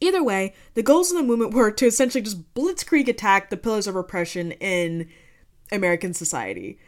Either 0.00 0.22
way, 0.22 0.54
the 0.74 0.82
goals 0.82 1.10
of 1.10 1.18
the 1.18 1.22
movement 1.22 1.52
were 1.52 1.70
to 1.70 1.86
essentially 1.86 2.22
just 2.22 2.54
blitzkrieg 2.54 3.08
attack 3.08 3.50
the 3.50 3.56
pillars 3.56 3.86
of 3.86 3.96
oppression 3.96 4.52
in 4.52 5.08
American 5.70 6.14
society. 6.14 6.78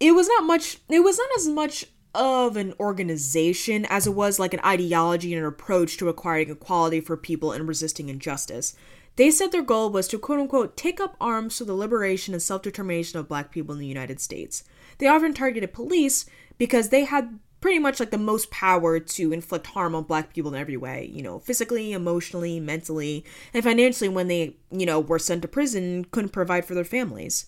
It 0.00 0.12
was 0.12 0.28
not 0.28 0.44
much 0.44 0.78
it 0.88 1.00
was 1.00 1.16
not 1.16 1.28
as 1.36 1.48
much 1.48 1.86
of 2.14 2.56
an 2.56 2.74
organization 2.78 3.86
as 3.86 4.06
it 4.06 4.14
was 4.14 4.38
like 4.38 4.54
an 4.54 4.60
ideology 4.64 5.32
and 5.32 5.40
an 5.40 5.48
approach 5.48 5.96
to 5.96 6.08
acquiring 6.08 6.50
equality 6.50 7.00
for 7.00 7.16
people 7.16 7.52
and 7.52 7.66
resisting 7.66 8.08
injustice. 8.08 8.74
They 9.16 9.30
said 9.30 9.52
their 9.52 9.62
goal 9.62 9.90
was 9.90 10.08
to 10.08 10.18
quote 10.18 10.40
unquote 10.40 10.76
take 10.76 11.00
up 11.00 11.16
arms 11.20 11.58
for 11.58 11.64
the 11.64 11.74
liberation 11.74 12.34
and 12.34 12.42
self 12.42 12.62
determination 12.62 13.18
of 13.18 13.28
black 13.28 13.50
people 13.50 13.74
in 13.74 13.80
the 13.80 13.86
United 13.86 14.20
States. 14.20 14.64
They 14.98 15.06
often 15.06 15.34
targeted 15.34 15.72
police 15.72 16.26
because 16.58 16.88
they 16.88 17.04
had 17.04 17.38
pretty 17.60 17.78
much 17.78 18.00
like 18.00 18.10
the 18.10 18.18
most 18.18 18.50
power 18.50 18.98
to 18.98 19.32
inflict 19.32 19.68
harm 19.68 19.94
on 19.94 20.02
black 20.02 20.34
people 20.34 20.52
in 20.52 20.60
every 20.60 20.76
way, 20.76 21.10
you 21.14 21.22
know, 21.22 21.38
physically, 21.38 21.92
emotionally, 21.92 22.58
mentally, 22.58 23.24
and 23.54 23.62
financially 23.62 24.08
when 24.08 24.28
they, 24.28 24.56
you 24.70 24.84
know, 24.84 24.98
were 24.98 25.18
sent 25.18 25.42
to 25.42 25.48
prison 25.48 26.04
couldn't 26.06 26.30
provide 26.30 26.64
for 26.64 26.74
their 26.74 26.84
families. 26.84 27.46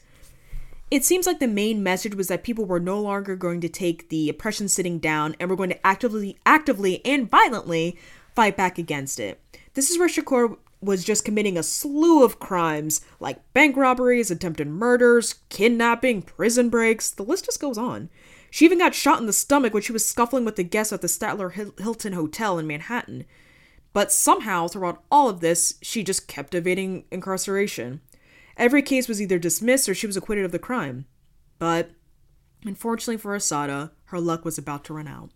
It 0.94 1.04
seems 1.04 1.26
like 1.26 1.40
the 1.40 1.48
main 1.48 1.82
message 1.82 2.14
was 2.14 2.28
that 2.28 2.44
people 2.44 2.66
were 2.66 2.78
no 2.78 3.00
longer 3.00 3.34
going 3.34 3.60
to 3.62 3.68
take 3.68 4.10
the 4.10 4.28
oppression 4.28 4.68
sitting 4.68 5.00
down 5.00 5.34
and 5.40 5.50
were 5.50 5.56
going 5.56 5.70
to 5.70 5.84
actively 5.84 6.38
actively 6.46 7.04
and 7.04 7.28
violently 7.28 7.98
fight 8.36 8.56
back 8.56 8.78
against 8.78 9.18
it. 9.18 9.40
This 9.72 9.90
is 9.90 9.98
where 9.98 10.06
Shakur 10.06 10.56
was 10.80 11.02
just 11.02 11.24
committing 11.24 11.58
a 11.58 11.64
slew 11.64 12.22
of 12.22 12.38
crimes 12.38 13.00
like 13.18 13.40
bank 13.52 13.76
robberies, 13.76 14.30
attempted 14.30 14.68
murders, 14.68 15.40
kidnapping, 15.48 16.22
prison 16.22 16.68
breaks, 16.68 17.10
the 17.10 17.24
list 17.24 17.46
just 17.46 17.60
goes 17.60 17.76
on. 17.76 18.08
She 18.48 18.64
even 18.64 18.78
got 18.78 18.94
shot 18.94 19.18
in 19.18 19.26
the 19.26 19.32
stomach 19.32 19.74
when 19.74 19.82
she 19.82 19.92
was 19.92 20.04
scuffling 20.04 20.44
with 20.44 20.54
the 20.54 20.62
guests 20.62 20.92
at 20.92 21.00
the 21.00 21.08
Statler 21.08 21.80
Hilton 21.80 22.12
Hotel 22.12 22.56
in 22.56 22.68
Manhattan. 22.68 23.24
But 23.92 24.12
somehow, 24.12 24.68
throughout 24.68 25.02
all 25.10 25.28
of 25.28 25.40
this, 25.40 25.74
she 25.82 26.04
just 26.04 26.28
kept 26.28 26.54
evading 26.54 27.06
incarceration. 27.10 28.00
Every 28.56 28.82
case 28.82 29.08
was 29.08 29.20
either 29.20 29.38
dismissed 29.38 29.88
or 29.88 29.94
she 29.94 30.06
was 30.06 30.16
acquitted 30.16 30.44
of 30.44 30.52
the 30.52 30.58
crime. 30.58 31.06
But, 31.58 31.90
unfortunately 32.64 33.16
for 33.16 33.34
Assata, 33.34 33.92
her 34.06 34.20
luck 34.20 34.44
was 34.44 34.58
about 34.58 34.84
to 34.84 34.94
run 34.94 35.08
out. 35.08 35.30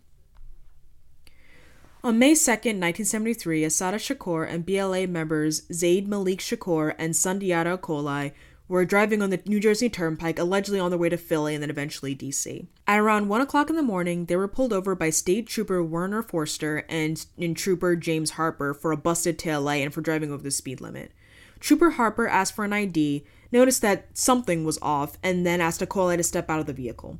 On 2.01 2.17
May 2.17 2.33
2, 2.33 2.51
1973, 2.51 3.65
Assata 3.65 3.97
Shakur 3.97 4.49
and 4.49 4.65
BLA 4.65 5.05
members 5.05 5.63
Zaid 5.73 6.07
Malik 6.07 6.39
Shakur 6.39 6.95
and 6.97 7.13
Sundiata 7.13 7.77
Acoli 7.77 8.31
were 8.69 8.85
driving 8.85 9.21
on 9.21 9.31
the 9.31 9.41
New 9.45 9.59
Jersey 9.59 9.89
Turnpike, 9.89 10.39
allegedly 10.39 10.79
on 10.79 10.91
their 10.91 10.97
way 10.99 11.09
to 11.09 11.17
Philly 11.17 11.55
and 11.55 11.61
then 11.61 11.69
eventually 11.71 12.15
DC. 12.15 12.67
At 12.87 12.99
around 12.99 13.27
1 13.27 13.41
o'clock 13.41 13.69
in 13.69 13.75
the 13.75 13.81
morning, 13.81 14.25
they 14.25 14.37
were 14.37 14.47
pulled 14.47 14.71
over 14.71 14.95
by 14.95 15.09
State 15.09 15.47
Trooper 15.47 15.83
Werner 15.83 16.21
Forster 16.21 16.85
and, 16.87 17.25
and 17.37 17.57
Trooper 17.57 17.97
James 17.97 18.31
Harper 18.31 18.73
for 18.73 18.91
a 18.91 18.97
busted 18.97 19.37
tail 19.37 19.61
light 19.61 19.83
and 19.83 19.93
for 19.93 20.01
driving 20.01 20.31
over 20.31 20.43
the 20.43 20.51
speed 20.51 20.79
limit. 20.79 21.11
Trooper 21.59 21.91
Harper 21.91 22.27
asked 22.27 22.55
for 22.55 22.65
an 22.65 22.73
ID, 22.73 23.25
noticed 23.51 23.81
that 23.81 24.07
something 24.17 24.63
was 24.63 24.79
off, 24.81 25.17
and 25.23 25.45
then 25.45 25.61
asked 25.61 25.81
Acoli 25.81 26.17
to 26.17 26.23
step 26.23 26.49
out 26.49 26.59
of 26.59 26.65
the 26.65 26.73
vehicle. 26.73 27.19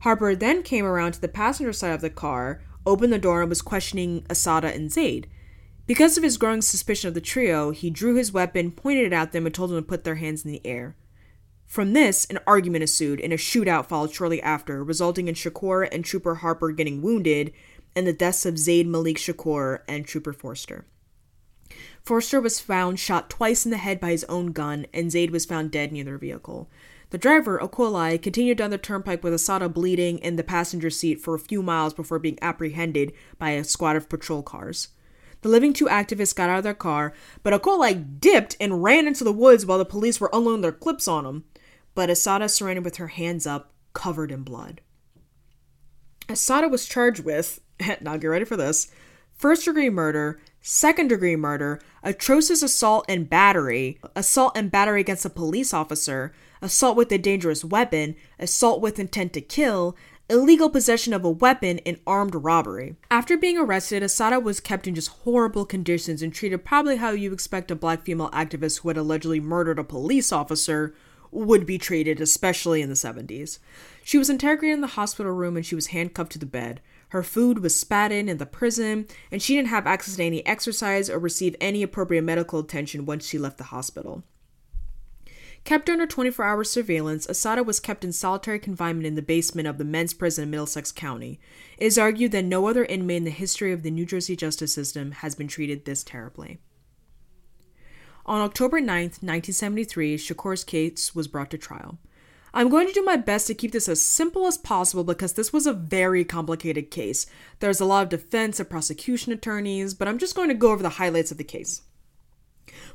Harper 0.00 0.34
then 0.34 0.62
came 0.62 0.84
around 0.84 1.12
to 1.12 1.20
the 1.20 1.28
passenger 1.28 1.72
side 1.72 1.92
of 1.92 2.00
the 2.00 2.10
car, 2.10 2.60
opened 2.84 3.12
the 3.12 3.18
door, 3.18 3.40
and 3.40 3.48
was 3.48 3.62
questioning 3.62 4.26
Assata 4.28 4.74
and 4.74 4.90
Zaid. 4.90 5.28
Because 5.86 6.16
of 6.16 6.22
his 6.22 6.36
growing 6.36 6.62
suspicion 6.62 7.08
of 7.08 7.14
the 7.14 7.20
trio, 7.20 7.70
he 7.70 7.90
drew 7.90 8.14
his 8.14 8.32
weapon, 8.32 8.70
pointed 8.70 9.06
it 9.06 9.12
at 9.12 9.32
them, 9.32 9.46
and 9.46 9.54
told 9.54 9.70
them 9.70 9.78
to 9.78 9.88
put 9.88 10.04
their 10.04 10.16
hands 10.16 10.44
in 10.44 10.52
the 10.52 10.64
air. 10.64 10.96
From 11.66 11.92
this, 11.92 12.26
an 12.26 12.38
argument 12.46 12.82
ensued, 12.82 13.20
and 13.20 13.32
a 13.32 13.36
shootout 13.36 13.86
followed 13.86 14.12
shortly 14.12 14.42
after, 14.42 14.84
resulting 14.84 15.26
in 15.26 15.34
Shakur 15.34 15.88
and 15.90 16.04
Trooper 16.04 16.36
Harper 16.36 16.70
getting 16.70 17.00
wounded, 17.02 17.52
and 17.96 18.06
the 18.06 18.12
deaths 18.12 18.46
of 18.46 18.58
Zaid 18.58 18.86
Malik 18.86 19.16
Shakur 19.16 19.80
and 19.88 20.06
Trooper 20.06 20.32
Forster. 20.32 20.84
Forster 22.04 22.40
was 22.40 22.60
found 22.60 22.98
shot 22.98 23.30
twice 23.30 23.64
in 23.64 23.70
the 23.70 23.76
head 23.76 24.00
by 24.00 24.10
his 24.10 24.24
own 24.24 24.52
gun, 24.52 24.86
and 24.92 25.10
Zaid 25.10 25.30
was 25.30 25.44
found 25.44 25.70
dead 25.70 25.92
near 25.92 26.04
their 26.04 26.18
vehicle. 26.18 26.68
The 27.10 27.18
driver, 27.18 27.58
Acoli, 27.58 28.20
continued 28.20 28.58
down 28.58 28.70
the 28.70 28.78
turnpike 28.78 29.22
with 29.22 29.34
Assata 29.34 29.68
bleeding 29.68 30.18
in 30.18 30.36
the 30.36 30.42
passenger 30.42 30.90
seat 30.90 31.20
for 31.20 31.34
a 31.34 31.38
few 31.38 31.62
miles 31.62 31.94
before 31.94 32.18
being 32.18 32.38
apprehended 32.40 33.12
by 33.38 33.50
a 33.50 33.64
squad 33.64 33.96
of 33.96 34.08
patrol 34.08 34.42
cars. 34.42 34.88
The 35.42 35.48
Living 35.48 35.72
2 35.72 35.86
activists 35.86 36.34
got 36.34 36.48
out 36.48 36.58
of 36.58 36.64
their 36.64 36.74
car, 36.74 37.12
but 37.42 37.52
Acoli 37.52 38.18
dipped 38.18 38.56
and 38.58 38.82
ran 38.82 39.06
into 39.06 39.24
the 39.24 39.32
woods 39.32 39.66
while 39.66 39.78
the 39.78 39.84
police 39.84 40.20
were 40.20 40.30
unloading 40.32 40.62
their 40.62 40.72
clips 40.72 41.06
on 41.06 41.26
him. 41.26 41.44
But 41.94 42.10
Assata 42.10 42.48
surrendered 42.48 42.84
with 42.84 42.96
her 42.96 43.08
hands 43.08 43.46
up, 43.46 43.72
covered 43.92 44.32
in 44.32 44.42
blood. 44.42 44.80
Assata 46.28 46.68
was 46.68 46.86
charged 46.86 47.24
with, 47.24 47.60
now 48.00 48.16
get 48.16 48.28
ready 48.28 48.44
for 48.44 48.56
this, 48.56 48.90
first 49.42 49.64
degree 49.64 49.90
murder, 49.90 50.38
second 50.60 51.08
degree 51.08 51.34
murder, 51.34 51.80
atrocious 52.04 52.62
assault 52.62 53.04
and 53.08 53.28
battery, 53.28 53.98
assault 54.14 54.56
and 54.56 54.70
battery 54.70 55.00
against 55.00 55.24
a 55.24 55.30
police 55.30 55.74
officer, 55.74 56.32
assault 56.62 56.96
with 56.96 57.10
a 57.10 57.18
dangerous 57.18 57.64
weapon, 57.64 58.14
assault 58.38 58.80
with 58.80 59.00
intent 59.00 59.32
to 59.32 59.40
kill, 59.40 59.96
illegal 60.30 60.70
possession 60.70 61.12
of 61.12 61.24
a 61.24 61.30
weapon, 61.30 61.80
and 61.84 61.98
armed 62.06 62.36
robbery. 62.36 62.94
After 63.10 63.36
being 63.36 63.58
arrested, 63.58 64.04
Assata 64.04 64.38
was 64.38 64.60
kept 64.60 64.86
in 64.86 64.94
just 64.94 65.08
horrible 65.08 65.64
conditions 65.64 66.22
and 66.22 66.32
treated 66.32 66.64
probably 66.64 66.98
how 66.98 67.10
you 67.10 67.32
expect 67.32 67.72
a 67.72 67.74
black 67.74 68.04
female 68.04 68.30
activist 68.30 68.78
who 68.78 68.90
had 68.90 68.96
allegedly 68.96 69.40
murdered 69.40 69.80
a 69.80 69.84
police 69.84 70.30
officer 70.30 70.94
would 71.32 71.66
be 71.66 71.78
treated, 71.78 72.20
especially 72.20 72.82
in 72.82 72.88
the 72.88 72.94
70s. 72.94 73.58
She 74.04 74.18
was 74.18 74.30
interrogated 74.30 74.74
in 74.74 74.80
the 74.82 74.88
hospital 74.88 75.32
room 75.32 75.56
and 75.56 75.66
she 75.66 75.74
was 75.74 75.88
handcuffed 75.88 76.32
to 76.32 76.38
the 76.38 76.46
bed. 76.46 76.80
Her 77.08 77.22
food 77.22 77.58
was 77.58 77.78
spat 77.78 78.10
in 78.10 78.28
in 78.28 78.38
the 78.38 78.46
prison, 78.46 79.06
and 79.30 79.42
she 79.42 79.54
didn't 79.54 79.68
have 79.68 79.86
access 79.86 80.16
to 80.16 80.24
any 80.24 80.46
exercise 80.46 81.10
or 81.10 81.18
receive 81.18 81.54
any 81.60 81.82
appropriate 81.82 82.22
medical 82.22 82.60
attention 82.60 83.04
once 83.04 83.26
she 83.26 83.36
left 83.36 83.58
the 83.58 83.64
hospital. 83.64 84.22
Kept 85.64 85.90
under 85.90 86.06
24 86.06 86.44
hour 86.44 86.64
surveillance, 86.64 87.26
Assata 87.28 87.62
was 87.62 87.80
kept 87.80 88.02
in 88.02 88.12
solitary 88.12 88.58
confinement 88.58 89.06
in 89.06 89.14
the 89.14 89.22
basement 89.22 89.68
of 89.68 89.78
the 89.78 89.84
men's 89.84 90.14
prison 90.14 90.44
in 90.44 90.50
Middlesex 90.50 90.90
County. 90.90 91.38
It 91.78 91.84
is 91.84 91.98
argued 91.98 92.32
that 92.32 92.44
no 92.44 92.66
other 92.66 92.84
inmate 92.84 93.18
in 93.18 93.24
the 93.24 93.30
history 93.30 93.72
of 93.72 93.82
the 93.82 93.90
New 93.90 94.06
Jersey 94.06 94.34
justice 94.34 94.72
system 94.72 95.12
has 95.12 95.34
been 95.34 95.48
treated 95.48 95.84
this 95.84 96.02
terribly. 96.02 96.58
On 98.24 98.40
October 98.40 98.80
9, 98.80 98.86
1973, 98.86 100.16
Shakur's 100.16 100.62
case 100.62 101.12
was 101.12 101.26
brought 101.26 101.50
to 101.50 101.58
trial. 101.58 101.98
I'm 102.54 102.68
going 102.68 102.86
to 102.86 102.92
do 102.92 103.02
my 103.02 103.16
best 103.16 103.46
to 103.48 103.54
keep 103.54 103.72
this 103.72 103.88
as 103.88 104.00
simple 104.00 104.46
as 104.46 104.58
possible 104.58 105.02
because 105.04 105.32
this 105.32 105.52
was 105.52 105.66
a 105.66 105.72
very 105.72 106.24
complicated 106.24 106.90
case. 106.90 107.26
There's 107.58 107.80
a 107.80 107.84
lot 107.84 108.04
of 108.04 108.08
defense 108.10 108.60
and 108.60 108.70
prosecution 108.70 109.32
attorneys, 109.32 109.94
but 109.94 110.06
I'm 110.06 110.18
just 110.18 110.36
going 110.36 110.48
to 110.48 110.54
go 110.54 110.70
over 110.70 110.82
the 110.82 110.90
highlights 110.90 111.32
of 111.32 111.38
the 111.38 111.44
case. 111.44 111.82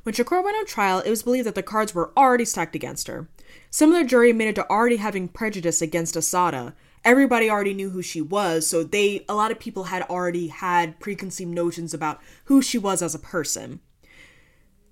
When 0.04 0.16
Shakur 0.16 0.44
went 0.44 0.56
on 0.56 0.66
trial, 0.66 1.00
it 1.00 1.10
was 1.10 1.24
believed 1.24 1.48
that 1.48 1.56
the 1.56 1.64
cards 1.64 1.94
were 1.94 2.14
already 2.16 2.46
stacked 2.46 2.76
against 2.76 3.08
her. 3.08 3.28
Some 3.70 3.92
of 3.92 3.98
the 3.98 4.08
jury 4.08 4.30
admitted 4.30 4.56
to 4.56 4.70
already 4.70 4.98
having 4.98 5.28
prejudice 5.28 5.82
against 5.82 6.16
Assata. 6.16 6.74
Everybody 7.04 7.50
already 7.50 7.74
knew 7.74 7.90
who 7.90 8.02
she 8.02 8.22
was, 8.22 8.66
so 8.68 8.84
they 8.84 9.26
a 9.28 9.36
lot 9.36 9.52
of 9.52 9.60
people 9.60 9.86
had 9.86 10.04
already 10.04 10.48
had 10.48 11.00
preconceived 11.00 11.52
notions 11.52 11.94
about 11.94 12.22
who 12.46 12.62
she 12.62 12.78
was 12.78 13.02
as 13.02 13.14
a 13.14 13.20
person. 13.20 13.82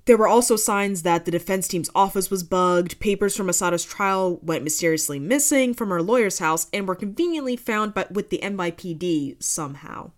There 0.05 0.17
were 0.17 0.27
also 0.27 0.55
signs 0.55 1.01
that 1.01 1.25
the 1.25 1.31
defense 1.31 1.67
team's 1.67 1.89
office 1.95 2.29
was 2.29 2.43
bugged, 2.43 2.99
papers 2.99 3.35
from 3.35 3.49
Assata's 3.49 3.83
trial 3.83 4.39
went 4.43 4.63
mysteriously 4.63 5.19
missing 5.19 5.73
from 5.73 5.89
her 5.89 6.01
lawyer's 6.01 6.37
house, 6.37 6.67
and 6.71 6.87
were 6.87 6.95
conveniently 6.95 7.55
found 7.55 7.95
by, 7.95 8.05
with 8.11 8.29
the 8.29 8.39
NYPD 8.43 9.41
somehow. 9.41 10.11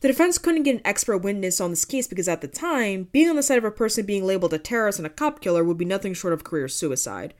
The 0.00 0.08
defense 0.08 0.38
couldn't 0.38 0.62
get 0.62 0.76
an 0.76 0.82
expert 0.84 1.18
witness 1.18 1.60
on 1.60 1.70
this 1.70 1.84
case 1.84 2.06
because 2.06 2.28
at 2.28 2.40
the 2.40 2.46
time, 2.46 3.08
being 3.10 3.28
on 3.30 3.36
the 3.36 3.42
side 3.42 3.58
of 3.58 3.64
a 3.64 3.70
person 3.70 4.06
being 4.06 4.24
labeled 4.24 4.54
a 4.54 4.58
terrorist 4.58 4.98
and 4.98 5.06
a 5.06 5.10
cop 5.10 5.40
killer 5.40 5.64
would 5.64 5.78
be 5.78 5.84
nothing 5.84 6.14
short 6.14 6.34
of 6.34 6.44
career 6.44 6.68
suicide. 6.68 7.34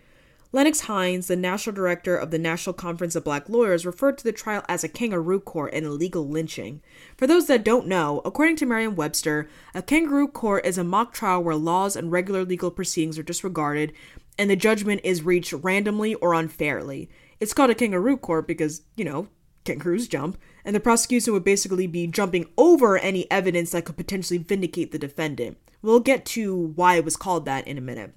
Lennox 0.54 0.82
Hinds, 0.82 1.26
the 1.26 1.34
national 1.34 1.74
director 1.74 2.16
of 2.16 2.30
the 2.30 2.38
National 2.38 2.74
Conference 2.74 3.16
of 3.16 3.24
Black 3.24 3.48
Lawyers, 3.48 3.84
referred 3.84 4.16
to 4.18 4.22
the 4.22 4.30
trial 4.30 4.64
as 4.68 4.84
a 4.84 4.88
kangaroo 4.88 5.40
court 5.40 5.74
and 5.74 5.84
illegal 5.84 6.28
lynching. 6.28 6.80
For 7.16 7.26
those 7.26 7.48
that 7.48 7.64
don't 7.64 7.88
know, 7.88 8.22
according 8.24 8.54
to 8.58 8.66
Merriam 8.66 8.94
Webster, 8.94 9.48
a 9.74 9.82
kangaroo 9.82 10.28
court 10.28 10.64
is 10.64 10.78
a 10.78 10.84
mock 10.84 11.12
trial 11.12 11.42
where 11.42 11.56
laws 11.56 11.96
and 11.96 12.12
regular 12.12 12.44
legal 12.44 12.70
proceedings 12.70 13.18
are 13.18 13.24
disregarded 13.24 13.94
and 14.38 14.48
the 14.48 14.54
judgment 14.54 15.00
is 15.02 15.24
reached 15.24 15.52
randomly 15.54 16.14
or 16.14 16.34
unfairly. 16.34 17.10
It's 17.40 17.52
called 17.52 17.70
a 17.70 17.74
kangaroo 17.74 18.16
court 18.16 18.46
because, 18.46 18.82
you 18.94 19.04
know, 19.04 19.26
kangaroos 19.64 20.06
jump, 20.06 20.38
and 20.64 20.72
the 20.72 20.78
prosecution 20.78 21.32
would 21.32 21.42
basically 21.42 21.88
be 21.88 22.06
jumping 22.06 22.46
over 22.56 22.96
any 22.96 23.28
evidence 23.28 23.72
that 23.72 23.86
could 23.86 23.96
potentially 23.96 24.38
vindicate 24.38 24.92
the 24.92 25.00
defendant. 25.00 25.58
We'll 25.82 25.98
get 25.98 26.24
to 26.26 26.56
why 26.76 26.94
it 26.94 27.04
was 27.04 27.16
called 27.16 27.44
that 27.46 27.66
in 27.66 27.76
a 27.76 27.80
minute. 27.80 28.14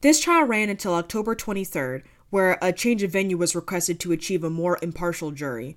This 0.00 0.20
trial 0.20 0.46
ran 0.46 0.70
until 0.70 0.94
October 0.94 1.34
23rd, 1.34 2.02
where 2.30 2.58
a 2.62 2.72
change 2.72 3.02
of 3.02 3.10
venue 3.10 3.36
was 3.36 3.54
requested 3.54 4.00
to 4.00 4.12
achieve 4.12 4.42
a 4.42 4.50
more 4.50 4.78
impartial 4.80 5.30
jury. 5.30 5.76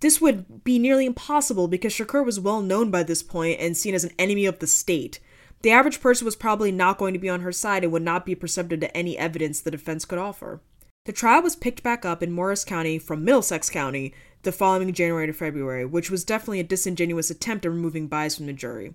This 0.00 0.20
would 0.20 0.64
be 0.64 0.78
nearly 0.78 1.06
impossible 1.06 1.68
because 1.68 1.92
Shakur 1.92 2.24
was 2.24 2.40
well 2.40 2.60
known 2.60 2.90
by 2.90 3.02
this 3.04 3.22
point 3.22 3.60
and 3.60 3.76
seen 3.76 3.94
as 3.94 4.04
an 4.04 4.12
enemy 4.18 4.44
of 4.46 4.58
the 4.58 4.66
state. 4.66 5.20
The 5.62 5.70
average 5.70 6.00
person 6.00 6.24
was 6.24 6.36
probably 6.36 6.72
not 6.72 6.98
going 6.98 7.14
to 7.14 7.18
be 7.20 7.28
on 7.28 7.40
her 7.40 7.52
side 7.52 7.84
and 7.84 7.92
would 7.92 8.02
not 8.02 8.26
be 8.26 8.34
perceptive 8.34 8.80
to 8.80 8.96
any 8.96 9.16
evidence 9.16 9.60
the 9.60 9.70
defense 9.70 10.04
could 10.04 10.18
offer. 10.18 10.60
The 11.06 11.12
trial 11.12 11.42
was 11.42 11.54
picked 11.54 11.82
back 11.82 12.04
up 12.04 12.22
in 12.22 12.32
Morris 12.32 12.64
County 12.64 12.98
from 12.98 13.24
Middlesex 13.24 13.70
County 13.70 14.14
the 14.42 14.52
following 14.52 14.92
January 14.92 15.26
to 15.26 15.32
February, 15.32 15.86
which 15.86 16.10
was 16.10 16.24
definitely 16.24 16.60
a 16.60 16.64
disingenuous 16.64 17.30
attempt 17.30 17.64
at 17.64 17.70
removing 17.70 18.08
bias 18.08 18.36
from 18.36 18.46
the 18.46 18.52
jury. 18.52 18.94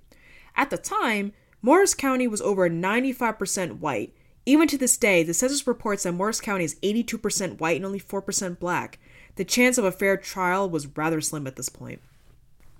At 0.56 0.70
the 0.70 0.78
time, 0.78 1.34
Morris 1.62 1.94
County 1.94 2.28
was 2.28 2.42
over 2.42 2.70
95% 2.70 3.80
white, 3.80 4.14
even 4.46 4.68
to 4.68 4.78
this 4.78 4.98
day, 4.98 5.24
the 5.24 5.34
census 5.34 5.68
reports 5.68 6.04
that 6.04 6.14
Morris 6.14 6.42
County 6.42 6.64
is 6.64 6.76
82% 6.76 7.60
white 7.60 7.78
and 7.78 7.86
only 7.86 8.00
4% 8.00 8.60
black. 8.60 9.00
The 9.36 9.46
chance 9.46 9.78
of 9.78 9.86
a 9.86 9.92
fair 9.92 10.18
trial 10.18 10.70
was 10.70 10.88
rather 10.88 11.22
slim 11.22 11.48
at 11.48 11.56
this 11.56 11.70
point. 11.70 12.02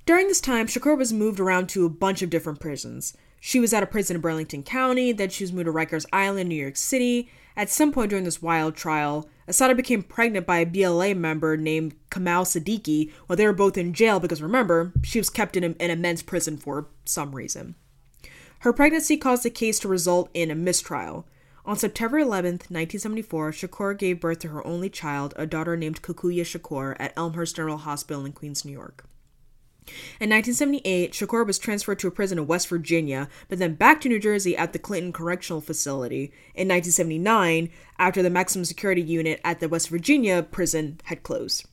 During 0.06 0.28
this 0.28 0.42
time, 0.42 0.68
Shakur 0.68 0.98
was 0.98 1.14
moved 1.14 1.40
around 1.40 1.70
to 1.70 1.86
a 1.86 1.90
bunch 1.90 2.22
of 2.22 2.30
different 2.30 2.60
prisons. 2.60 3.16
She 3.40 3.60
was 3.60 3.74
at 3.74 3.84
a 3.84 3.88
prison 3.88 4.16
in 4.16 4.22
Burlington 4.22 4.64
County, 4.64 5.12
then 5.12 5.30
she 5.30 5.44
was 5.44 5.54
moved 5.54 5.68
to 5.68 5.72
Rikers 5.72 6.06
Island, 6.12 6.50
New 6.50 6.56
York 6.56 6.76
City. 6.76 7.30
At 7.56 7.70
some 7.70 7.92
point 7.92 8.10
during 8.10 8.26
this 8.26 8.42
wild 8.42 8.76
trial, 8.76 9.30
Assata 9.48 9.76
became 9.76 10.04
pregnant 10.04 10.46
by 10.46 10.60
a 10.60 10.66
BLA 10.66 11.16
member 11.16 11.58
named 11.58 11.96
Kamau 12.10 12.44
Sadiki 12.44 13.12
while 13.28 13.38
they 13.38 13.46
were 13.46 13.54
both 13.54 13.78
in 13.78 13.94
jail 13.94 14.20
because 14.20 14.42
remember, 14.42 14.94
she 15.04 15.20
was 15.20 15.30
kept 15.30 15.56
in, 15.56 15.64
a, 15.64 15.70
in 15.84 15.92
a 15.92 15.96
men's 15.96 16.22
prison 16.22 16.58
for 16.58 16.88
some 17.06 17.36
reason. 17.36 17.76
Her 18.60 18.74
pregnancy 18.74 19.16
caused 19.18 19.44
the 19.44 19.50
case 19.50 19.80
to 19.80 19.88
result 19.88 20.30
in 20.34 20.52
a 20.52 20.56
mistrial. 20.56 21.26
On 21.70 21.78
September 21.78 22.18
11, 22.18 22.54
1974, 22.54 23.52
Shakur 23.52 23.96
gave 23.96 24.20
birth 24.20 24.40
to 24.40 24.48
her 24.48 24.66
only 24.66 24.90
child, 24.90 25.36
a 25.38 25.46
daughter 25.46 25.78
named 25.78 26.02
Kakuya 26.02 26.42
Shakur, 26.42 26.96
at 26.98 27.14
Elmhurst 27.16 27.58
General 27.58 27.78
Hospital 27.78 28.26
in 28.26 28.32
Queens, 28.32 28.66
New 28.66 28.72
York. 28.72 29.06
In 30.20 30.32
1978, 30.32 31.14
Shakur 31.14 31.46
was 31.46 31.60
transferred 31.60 32.00
to 32.00 32.08
a 32.08 32.12
prison 32.12 32.40
in 32.40 32.48
West 32.48 32.70
Virginia, 32.70 33.30
but 33.50 33.60
then 33.60 33.76
back 33.76 34.02
to 34.02 34.10
New 34.10 34.18
Jersey 34.18 34.58
at 34.58 34.74
the 34.74 34.80
Clinton 34.80 35.14
Correctional 35.14 35.62
Facility. 35.62 36.34
In 36.56 36.68
1979, 36.70 37.70
after 38.00 38.24
the 38.24 38.32
maximum 38.32 38.66
security 38.66 39.04
unit 39.04 39.40
at 39.44 39.60
the 39.60 39.70
West 39.70 39.90
Virginia 39.90 40.42
prison 40.42 41.00
had 41.04 41.22
closed. 41.22 41.68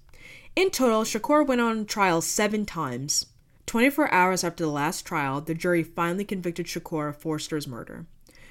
In 0.55 0.69
total, 0.69 1.05
Shakur 1.05 1.47
went 1.47 1.63
on 1.63 1.87
trial 1.87 2.21
seven 2.21 2.67
times. 2.67 3.25
24 3.65 4.13
hours 4.13 4.45
after 4.45 4.63
the 4.63 4.71
last 4.71 5.07
trial, 5.07 5.41
the 5.41 5.55
jury 5.55 5.83
finally 5.83 6.27
convicted 6.27 6.67
Shakur 6.67 7.09
of 7.09 7.17
Forster's 7.17 7.67
murder. 7.67 8.05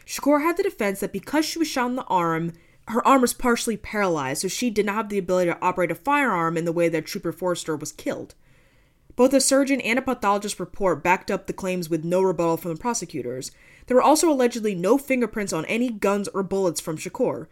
Shakur 0.05 0.41
had 0.41 0.57
the 0.57 0.63
defense 0.63 0.99
that 0.99 1.13
because 1.13 1.45
she 1.45 1.59
was 1.59 1.67
shot 1.67 1.89
in 1.89 1.95
the 1.95 2.03
arm, 2.03 2.53
her 2.87 3.05
arm 3.07 3.21
was 3.21 3.33
partially 3.33 3.77
paralyzed, 3.77 4.41
so 4.41 4.47
she 4.47 4.69
did 4.69 4.85
not 4.85 4.95
have 4.95 5.09
the 5.09 5.17
ability 5.17 5.51
to 5.51 5.61
operate 5.61 5.91
a 5.91 5.95
firearm 5.95 6.57
in 6.57 6.65
the 6.65 6.71
way 6.71 6.87
that 6.87 7.05
Trooper 7.05 7.31
Forster 7.31 7.75
was 7.75 7.91
killed. 7.91 8.35
Both 9.15 9.33
a 9.33 9.41
surgeon 9.41 9.81
and 9.81 9.97
a 9.97 10.01
pathologist 10.01 10.59
report 10.59 11.03
backed 11.03 11.31
up 11.31 11.47
the 11.47 11.53
claims 11.53 11.89
with 11.89 12.03
no 12.03 12.21
rebuttal 12.21 12.57
from 12.57 12.73
the 12.73 12.79
prosecutors. 12.79 13.51
There 13.87 13.95
were 13.95 14.03
also 14.03 14.29
allegedly 14.29 14.75
no 14.75 14.97
fingerprints 14.97 15.53
on 15.53 15.65
any 15.65 15.89
guns 15.89 16.27
or 16.27 16.43
bullets 16.43 16.81
from 16.81 16.97
Shakur. 16.97 17.47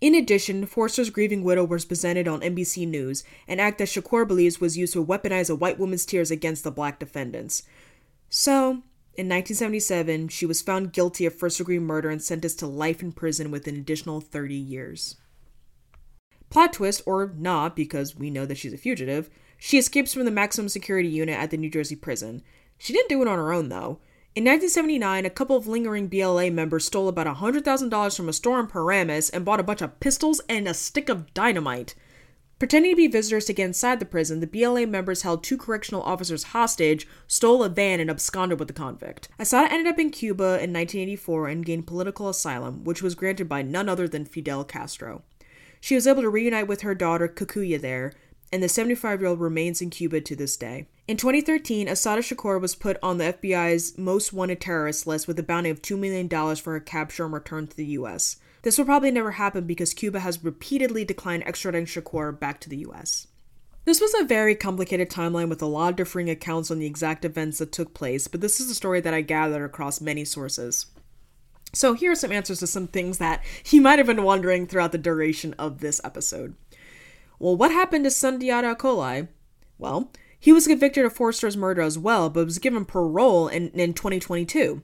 In 0.00 0.14
addition, 0.14 0.66
Forster's 0.66 1.10
grieving 1.10 1.44
widow 1.44 1.64
was 1.64 1.84
presented 1.84 2.26
on 2.26 2.40
NBC 2.40 2.86
News, 2.88 3.22
an 3.46 3.60
act 3.60 3.78
that 3.78 3.88
Shakur 3.88 4.26
believes 4.26 4.60
was 4.60 4.76
used 4.76 4.92
to 4.94 5.04
weaponize 5.04 5.50
a 5.50 5.54
white 5.54 5.78
woman's 5.78 6.06
tears 6.06 6.30
against 6.30 6.64
the 6.64 6.70
black 6.70 6.98
defendants. 6.98 7.62
So, 8.28 8.82
in 9.20 9.26
1977, 9.26 10.28
she 10.28 10.46
was 10.46 10.62
found 10.62 10.94
guilty 10.94 11.26
of 11.26 11.34
first 11.34 11.58
degree 11.58 11.78
murder 11.78 12.08
and 12.08 12.22
sentenced 12.22 12.58
to 12.60 12.66
life 12.66 13.02
in 13.02 13.12
prison 13.12 13.50
with 13.50 13.66
an 13.66 13.76
additional 13.76 14.20
30 14.22 14.54
years. 14.54 15.16
Plot 16.48 16.72
twist, 16.72 17.02
or 17.04 17.34
not, 17.36 17.76
because 17.76 18.16
we 18.16 18.30
know 18.30 18.46
that 18.46 18.56
she's 18.56 18.72
a 18.72 18.78
fugitive, 18.78 19.28
she 19.58 19.76
escapes 19.76 20.14
from 20.14 20.24
the 20.24 20.30
maximum 20.30 20.70
security 20.70 21.08
unit 21.08 21.38
at 21.38 21.50
the 21.50 21.58
New 21.58 21.68
Jersey 21.68 21.96
prison. 21.96 22.42
She 22.78 22.94
didn't 22.94 23.10
do 23.10 23.20
it 23.20 23.28
on 23.28 23.36
her 23.36 23.52
own, 23.52 23.68
though. 23.68 24.00
In 24.34 24.44
1979, 24.44 25.26
a 25.26 25.30
couple 25.30 25.56
of 25.56 25.66
lingering 25.66 26.08
BLA 26.08 26.50
members 26.50 26.86
stole 26.86 27.08
about 27.08 27.26
$100,000 27.26 28.16
from 28.16 28.28
a 28.28 28.32
store 28.32 28.58
in 28.58 28.68
Paramus 28.68 29.28
and 29.28 29.44
bought 29.44 29.60
a 29.60 29.64
bunch 29.64 29.82
of 29.82 30.00
pistols 30.00 30.40
and 30.48 30.66
a 30.66 30.72
stick 30.72 31.10
of 31.10 31.34
dynamite. 31.34 31.94
Pretending 32.60 32.92
to 32.92 32.96
be 32.96 33.06
visitors 33.06 33.46
to 33.46 33.54
get 33.54 33.64
inside 33.64 34.00
the 34.00 34.04
prison, 34.04 34.40
the 34.40 34.46
BLA 34.46 34.86
members 34.86 35.22
held 35.22 35.42
two 35.42 35.56
correctional 35.56 36.02
officers 36.02 36.42
hostage, 36.44 37.08
stole 37.26 37.64
a 37.64 37.70
van, 37.70 38.00
and 38.00 38.10
absconded 38.10 38.58
with 38.58 38.68
the 38.68 38.74
convict. 38.74 39.28
Assata 39.38 39.72
ended 39.72 39.90
up 39.90 39.98
in 39.98 40.10
Cuba 40.10 40.62
in 40.62 40.70
1984 40.70 41.48
and 41.48 41.64
gained 41.64 41.86
political 41.86 42.28
asylum, 42.28 42.84
which 42.84 43.00
was 43.00 43.14
granted 43.14 43.48
by 43.48 43.62
none 43.62 43.88
other 43.88 44.06
than 44.06 44.26
Fidel 44.26 44.62
Castro. 44.62 45.22
She 45.80 45.94
was 45.94 46.06
able 46.06 46.20
to 46.20 46.28
reunite 46.28 46.68
with 46.68 46.82
her 46.82 46.94
daughter 46.94 47.28
Kakuya 47.28 47.80
there, 47.80 48.12
and 48.52 48.62
the 48.62 48.68
75 48.68 49.20
year 49.20 49.30
old 49.30 49.40
remains 49.40 49.80
in 49.80 49.88
Cuba 49.88 50.20
to 50.20 50.36
this 50.36 50.58
day. 50.58 50.86
In 51.08 51.16
2013, 51.16 51.88
Assata 51.88 52.20
Shakur 52.20 52.60
was 52.60 52.74
put 52.74 52.98
on 53.02 53.16
the 53.16 53.32
FBI's 53.32 53.96
most 53.96 54.34
wanted 54.34 54.60
terrorist 54.60 55.06
list 55.06 55.26
with 55.26 55.38
a 55.38 55.42
bounty 55.42 55.70
of 55.70 55.80
$2 55.80 55.98
million 55.98 56.28
for 56.56 56.72
her 56.74 56.80
capture 56.80 57.24
and 57.24 57.32
return 57.32 57.68
to 57.68 57.76
the 57.76 57.86
US. 57.86 58.36
This 58.62 58.76
will 58.76 58.84
probably 58.84 59.10
never 59.10 59.32
happen 59.32 59.64
because 59.64 59.94
Cuba 59.94 60.20
has 60.20 60.44
repeatedly 60.44 61.04
declined 61.04 61.44
extraditing 61.44 61.86
Shakur 61.86 62.38
back 62.38 62.60
to 62.60 62.68
the 62.68 62.78
US. 62.88 63.26
This 63.84 64.00
was 64.00 64.14
a 64.14 64.24
very 64.24 64.54
complicated 64.54 65.08
timeline 65.08 65.48
with 65.48 65.62
a 65.62 65.66
lot 65.66 65.90
of 65.90 65.96
differing 65.96 66.28
accounts 66.28 66.70
on 66.70 66.78
the 66.78 66.86
exact 66.86 67.24
events 67.24 67.58
that 67.58 67.72
took 67.72 67.94
place, 67.94 68.28
but 68.28 68.40
this 68.40 68.60
is 68.60 68.70
a 68.70 68.74
story 68.74 69.00
that 69.00 69.14
I 69.14 69.22
gathered 69.22 69.64
across 69.64 70.00
many 70.00 70.24
sources. 70.24 70.86
So, 71.72 71.94
here 71.94 72.12
are 72.12 72.16
some 72.16 72.32
answers 72.32 72.58
to 72.58 72.66
some 72.66 72.88
things 72.88 73.18
that 73.18 73.42
you 73.70 73.80
might 73.80 73.98
have 73.98 74.06
been 74.06 74.22
wondering 74.22 74.66
throughout 74.66 74.92
the 74.92 74.98
duration 74.98 75.54
of 75.58 75.78
this 75.78 76.00
episode. 76.04 76.54
Well, 77.38 77.56
what 77.56 77.70
happened 77.70 78.04
to 78.04 78.10
Sundiata 78.10 78.76
Acoli? 78.76 79.28
Well, 79.78 80.12
he 80.38 80.52
was 80.52 80.66
convicted 80.66 81.04
of 81.06 81.14
Forster's 81.14 81.56
murder 81.56 81.80
as 81.80 81.98
well, 81.98 82.28
but 82.28 82.44
was 82.44 82.58
given 82.58 82.84
parole 82.84 83.48
in, 83.48 83.70
in 83.70 83.94
2022. 83.94 84.82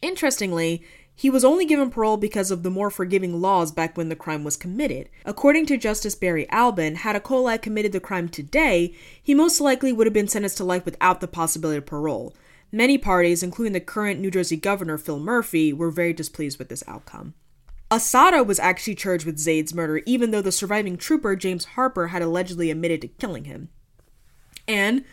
Interestingly, 0.00 0.82
he 1.20 1.28
was 1.28 1.44
only 1.44 1.66
given 1.66 1.90
parole 1.90 2.16
because 2.16 2.50
of 2.50 2.62
the 2.62 2.70
more 2.70 2.88
forgiving 2.88 3.42
laws 3.42 3.70
back 3.70 3.94
when 3.94 4.08
the 4.08 4.16
crime 4.16 4.42
was 4.42 4.56
committed. 4.56 5.06
According 5.26 5.66
to 5.66 5.76
Justice 5.76 6.14
Barry 6.14 6.48
Albin, 6.48 6.94
had 6.94 7.14
Acoli 7.14 7.60
committed 7.60 7.92
the 7.92 8.00
crime 8.00 8.26
today, 8.26 8.94
he 9.22 9.34
most 9.34 9.60
likely 9.60 9.92
would 9.92 10.06
have 10.06 10.14
been 10.14 10.28
sentenced 10.28 10.56
to 10.56 10.64
life 10.64 10.86
without 10.86 11.20
the 11.20 11.28
possibility 11.28 11.76
of 11.76 11.84
parole. 11.84 12.34
Many 12.72 12.96
parties, 12.96 13.42
including 13.42 13.74
the 13.74 13.80
current 13.80 14.18
New 14.18 14.30
Jersey 14.30 14.56
governor 14.56 14.96
Phil 14.96 15.20
Murphy, 15.20 15.74
were 15.74 15.90
very 15.90 16.14
displeased 16.14 16.58
with 16.58 16.70
this 16.70 16.82
outcome. 16.88 17.34
Assata 17.90 18.42
was 18.42 18.58
actually 18.58 18.94
charged 18.94 19.26
with 19.26 19.38
Zaid's 19.38 19.74
murder, 19.74 20.00
even 20.06 20.30
though 20.30 20.40
the 20.40 20.50
surviving 20.50 20.96
trooper, 20.96 21.36
James 21.36 21.66
Harper, 21.66 22.06
had 22.06 22.22
allegedly 22.22 22.70
admitted 22.70 23.02
to 23.02 23.08
killing 23.08 23.44
him. 23.44 23.68
And, 24.66 25.04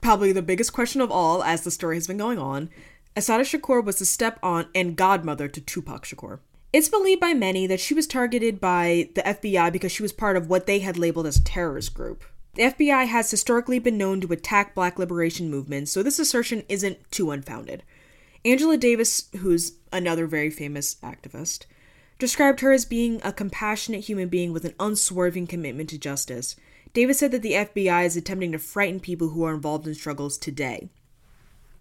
probably 0.00 0.30
the 0.30 0.40
biggest 0.40 0.72
question 0.72 1.00
of 1.00 1.10
all, 1.10 1.42
as 1.42 1.64
the 1.64 1.72
story 1.72 1.96
has 1.96 2.06
been 2.06 2.16
going 2.16 2.38
on, 2.38 2.70
Assata 3.16 3.42
Shakur 3.42 3.84
was 3.84 3.98
the 3.98 4.04
step 4.04 4.38
aunt 4.42 4.68
and 4.74 4.96
godmother 4.96 5.48
to 5.48 5.60
Tupac 5.60 6.04
Shakur. 6.04 6.40
It's 6.72 6.88
believed 6.88 7.20
by 7.20 7.32
many 7.32 7.66
that 7.66 7.80
she 7.80 7.94
was 7.94 8.06
targeted 8.06 8.60
by 8.60 9.08
the 9.14 9.22
FBI 9.22 9.72
because 9.72 9.90
she 9.90 10.02
was 10.02 10.12
part 10.12 10.36
of 10.36 10.48
what 10.48 10.66
they 10.66 10.80
had 10.80 10.98
labeled 10.98 11.26
as 11.26 11.38
a 11.38 11.44
terrorist 11.44 11.94
group. 11.94 12.24
The 12.54 12.64
FBI 12.64 13.06
has 13.06 13.30
historically 13.30 13.78
been 13.78 13.96
known 13.96 14.20
to 14.20 14.32
attack 14.32 14.74
black 14.74 14.98
liberation 14.98 15.50
movements, 15.50 15.92
so 15.92 16.02
this 16.02 16.18
assertion 16.18 16.64
isn't 16.68 16.98
too 17.10 17.30
unfounded. 17.30 17.84
Angela 18.44 18.76
Davis, 18.76 19.28
who's 19.38 19.78
another 19.92 20.26
very 20.26 20.50
famous 20.50 20.96
activist, 20.96 21.66
described 22.18 22.60
her 22.60 22.72
as 22.72 22.84
being 22.84 23.20
a 23.22 23.32
compassionate 23.32 24.04
human 24.04 24.28
being 24.28 24.52
with 24.52 24.64
an 24.64 24.74
unswerving 24.78 25.46
commitment 25.46 25.88
to 25.90 25.98
justice. 25.98 26.56
Davis 26.92 27.18
said 27.18 27.30
that 27.30 27.42
the 27.42 27.52
FBI 27.52 28.04
is 28.04 28.16
attempting 28.16 28.52
to 28.52 28.58
frighten 28.58 29.00
people 29.00 29.28
who 29.28 29.44
are 29.44 29.54
involved 29.54 29.86
in 29.86 29.94
struggles 29.94 30.36
today. 30.36 30.90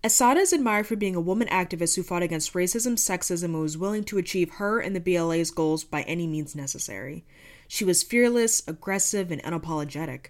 Assata 0.03 0.39
is 0.39 0.53
admired 0.53 0.85
for 0.85 0.95
being 0.95 1.15
a 1.15 1.21
woman 1.21 1.47
activist 1.47 1.95
who 1.95 2.03
fought 2.03 2.21
against 2.21 2.53
racism, 2.53 2.93
sexism, 2.93 3.45
and 3.45 3.61
was 3.61 3.77
willing 3.77 4.03
to 4.05 4.17
achieve 4.17 4.51
her 4.51 4.79
and 4.79 4.95
the 4.95 4.99
BLA's 4.99 5.51
goals 5.51 5.83
by 5.83 6.03
any 6.03 6.27
means 6.27 6.55
necessary. 6.55 7.25
She 7.67 7.83
was 7.83 8.03
fearless, 8.03 8.61
aggressive, 8.67 9.31
and 9.31 9.41
unapologetic. 9.43 10.27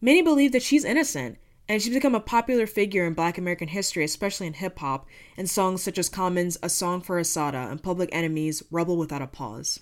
Many 0.00 0.20
believe 0.20 0.52
that 0.52 0.62
she's 0.62 0.84
innocent, 0.84 1.38
and 1.68 1.80
she's 1.80 1.94
become 1.94 2.14
a 2.14 2.20
popular 2.20 2.66
figure 2.66 3.06
in 3.06 3.14
black 3.14 3.38
American 3.38 3.68
history, 3.68 4.04
especially 4.04 4.46
in 4.46 4.52
hip 4.54 4.78
hop, 4.78 5.06
and 5.36 5.48
songs 5.48 5.82
such 5.82 5.98
as 5.98 6.08
Common's 6.08 6.58
A 6.62 6.68
Song 6.68 7.00
for 7.00 7.18
Assata 7.18 7.68
and 7.70 7.82
Public 7.82 8.10
Enemy's 8.12 8.62
Rebel 8.70 8.98
Without 8.98 9.22
a 9.22 9.26
Pause. 9.26 9.80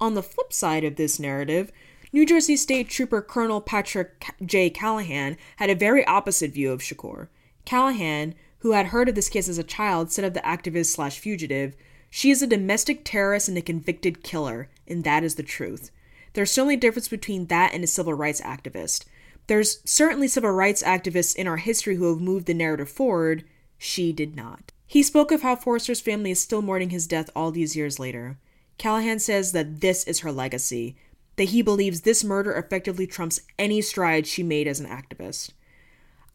On 0.00 0.14
the 0.14 0.22
flip 0.22 0.52
side 0.52 0.84
of 0.84 0.96
this 0.96 1.18
narrative, 1.18 1.70
New 2.12 2.24
Jersey 2.24 2.56
State 2.56 2.88
Trooper 2.88 3.20
Colonel 3.20 3.60
Patrick 3.60 4.24
J. 4.44 4.70
Callahan 4.70 5.36
had 5.56 5.68
a 5.68 5.74
very 5.74 6.04
opposite 6.06 6.52
view 6.52 6.72
of 6.72 6.80
Shakur. 6.80 7.28
Callahan, 7.68 8.34
who 8.60 8.72
had 8.72 8.86
heard 8.86 9.10
of 9.10 9.14
this 9.14 9.28
case 9.28 9.46
as 9.46 9.58
a 9.58 9.62
child, 9.62 10.10
said 10.10 10.24
of 10.24 10.32
the 10.32 10.40
activist 10.40 10.86
slash 10.86 11.18
fugitive, 11.18 11.76
She 12.08 12.30
is 12.30 12.40
a 12.40 12.46
domestic 12.46 13.04
terrorist 13.04 13.46
and 13.46 13.58
a 13.58 13.60
convicted 13.60 14.22
killer, 14.22 14.70
and 14.86 15.04
that 15.04 15.22
is 15.22 15.34
the 15.34 15.42
truth. 15.42 15.90
There's 16.32 16.50
certainly 16.50 16.76
a 16.76 16.78
difference 16.78 17.08
between 17.08 17.48
that 17.48 17.74
and 17.74 17.84
a 17.84 17.86
civil 17.86 18.14
rights 18.14 18.40
activist. 18.40 19.04
There's 19.48 19.82
certainly 19.84 20.28
civil 20.28 20.50
rights 20.50 20.82
activists 20.82 21.36
in 21.36 21.46
our 21.46 21.58
history 21.58 21.96
who 21.96 22.08
have 22.08 22.22
moved 22.22 22.46
the 22.46 22.54
narrative 22.54 22.88
forward. 22.88 23.44
She 23.76 24.14
did 24.14 24.34
not. 24.34 24.72
He 24.86 25.02
spoke 25.02 25.30
of 25.30 25.42
how 25.42 25.54
Forrester's 25.54 26.00
family 26.00 26.30
is 26.30 26.40
still 26.40 26.62
mourning 26.62 26.88
his 26.88 27.06
death 27.06 27.28
all 27.36 27.50
these 27.50 27.76
years 27.76 27.98
later. 27.98 28.38
Callahan 28.78 29.18
says 29.18 29.52
that 29.52 29.82
this 29.82 30.04
is 30.04 30.20
her 30.20 30.32
legacy, 30.32 30.96
that 31.36 31.50
he 31.50 31.60
believes 31.60 32.00
this 32.00 32.24
murder 32.24 32.54
effectively 32.54 33.06
trumps 33.06 33.42
any 33.58 33.82
stride 33.82 34.26
she 34.26 34.42
made 34.42 34.66
as 34.66 34.80
an 34.80 34.86
activist. 34.86 35.50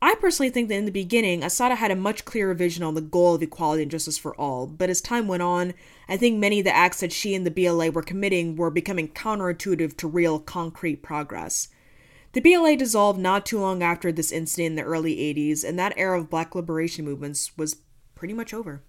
I 0.04 0.16
personally 0.16 0.50
think 0.50 0.68
that 0.68 0.76
in 0.76 0.84
the 0.84 0.92
beginning, 0.92 1.44
Assata 1.44 1.76
had 1.76 1.89
a 1.89 1.96
much 1.96 2.26
clearer 2.26 2.54
vision 2.54 2.84
on 2.84 2.94
the 2.94 3.00
goal 3.00 3.36
of 3.36 3.42
equality 3.42 3.84
and 3.84 3.89
justice 3.89 4.18
for 4.18 4.36
all, 4.36 4.68
but 4.68 4.89
as 4.89 5.00
time 5.00 5.30
went 5.30 5.44
on, 5.44 5.74
I 6.10 6.18
think 6.18 6.38
many 6.38 6.60
of 6.60 6.66
the 6.66 6.76
acts 6.76 7.00
that 7.00 7.13
she 7.13 7.34
and 7.34 7.46
the 7.46 7.52
BLA 7.52 7.89
were 7.89 8.02
committing 8.02 8.58
were 8.58 8.70
becoming 8.70 9.08
counterintuitive 9.08 9.96
to 9.96 10.08
real, 10.10 10.39
concrete 10.39 11.04
progress. 11.04 11.70
The 12.34 12.42
BLA 12.42 12.76
dissolved 12.76 13.18
not 13.18 13.46
too 13.46 13.62
long 13.62 13.82
after 13.82 14.12
this 14.12 14.34
incident 14.34 14.72
in 14.72 14.76
the 14.76 14.82
early 14.82 15.16
80s, 15.16 15.63
and 15.63 15.80
that 15.80 15.94
era 15.96 16.20
of 16.20 16.30
black 16.30 16.54
liberation 16.54 17.06
movements 17.06 17.58
was 17.58 17.78
pretty 18.13 18.34
much 18.34 18.54
over. 18.54 18.84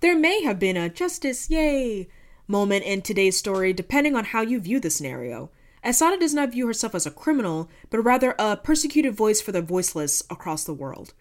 There 0.00 0.16
may 0.16 0.42
have 0.44 0.58
been 0.58 0.78
a 0.78 0.88
justice, 0.88 1.50
yay, 1.50 2.08
moment 2.48 2.86
in 2.86 3.02
today's 3.02 3.36
story, 3.36 3.74
depending 3.74 4.16
on 4.16 4.24
how 4.24 4.40
you 4.40 4.58
view 4.58 4.80
the 4.80 4.88
scenario. 4.88 5.50
Assata 5.86 6.16
does 6.18 6.34
not 6.34 6.50
view 6.50 6.66
herself 6.66 6.96
as 6.96 7.06
a 7.06 7.12
criminal, 7.12 7.70
but 7.90 8.00
rather 8.00 8.34
a 8.40 8.56
persecuted 8.56 9.14
voice 9.14 9.40
for 9.40 9.52
the 9.52 9.62
voiceless 9.62 10.20
across 10.28 10.64
the 10.64 10.74
world. 10.74 11.14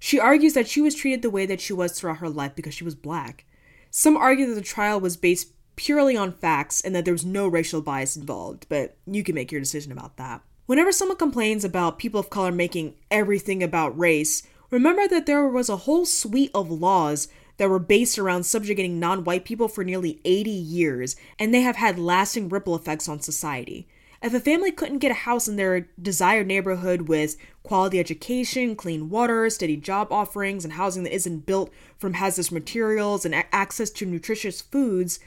She 0.00 0.18
argues 0.18 0.54
that 0.54 0.66
she 0.66 0.80
was 0.80 0.96
treated 0.96 1.22
the 1.22 1.30
way 1.30 1.46
that 1.46 1.60
she 1.60 1.72
was 1.72 1.92
throughout 1.92 2.18
her 2.18 2.28
life 2.28 2.56
because 2.56 2.74
she 2.74 2.82
was 2.82 2.96
black. 2.96 3.44
Some 3.90 4.16
argue 4.16 4.46
that 4.46 4.54
the 4.54 4.60
trial 4.60 4.98
was 4.98 5.16
based 5.16 5.52
purely 5.76 6.16
on 6.16 6.32
facts 6.32 6.80
and 6.80 6.96
that 6.96 7.04
there 7.04 7.14
was 7.14 7.24
no 7.24 7.46
racial 7.46 7.80
bias 7.80 8.16
involved, 8.16 8.66
but 8.68 8.96
you 9.06 9.22
can 9.22 9.36
make 9.36 9.52
your 9.52 9.60
decision 9.60 9.92
about 9.92 10.16
that. 10.16 10.42
Whenever 10.66 10.90
someone 10.90 11.16
complains 11.16 11.64
about 11.64 12.00
people 12.00 12.18
of 12.18 12.28
color 12.28 12.50
making 12.50 12.94
everything 13.12 13.62
about 13.62 13.96
race, 13.96 14.42
remember 14.70 15.06
that 15.06 15.26
there 15.26 15.46
was 15.46 15.68
a 15.68 15.76
whole 15.76 16.04
suite 16.04 16.50
of 16.54 16.70
laws 16.70 17.28
that 17.56 17.70
were 17.70 17.78
based 17.78 18.18
around 18.18 18.42
subjugating 18.42 18.98
non 18.98 19.22
white 19.22 19.44
people 19.44 19.68
for 19.68 19.84
nearly 19.84 20.20
80 20.24 20.50
years, 20.50 21.16
and 21.38 21.54
they 21.54 21.60
have 21.60 21.76
had 21.76 21.98
lasting 22.00 22.48
ripple 22.48 22.74
effects 22.74 23.08
on 23.08 23.20
society. 23.20 23.86
If 24.20 24.34
a 24.34 24.40
family 24.40 24.72
couldn't 24.72 24.98
get 24.98 25.12
a 25.12 25.14
house 25.14 25.46
in 25.46 25.54
their 25.54 25.88
desired 26.00 26.48
neighborhood 26.48 27.02
with 27.02 27.36
quality 27.62 28.00
education, 28.00 28.74
clean 28.74 29.10
water, 29.10 29.48
steady 29.48 29.76
job 29.76 30.08
offerings, 30.10 30.64
and 30.64 30.72
housing 30.72 31.04
that 31.04 31.14
isn't 31.14 31.46
built 31.46 31.72
from 31.96 32.14
hazardous 32.14 32.50
materials 32.50 33.24
and 33.24 33.34
access 33.52 33.90
to 33.90 34.06
nutritious 34.06 34.60
foods, 34.60 35.20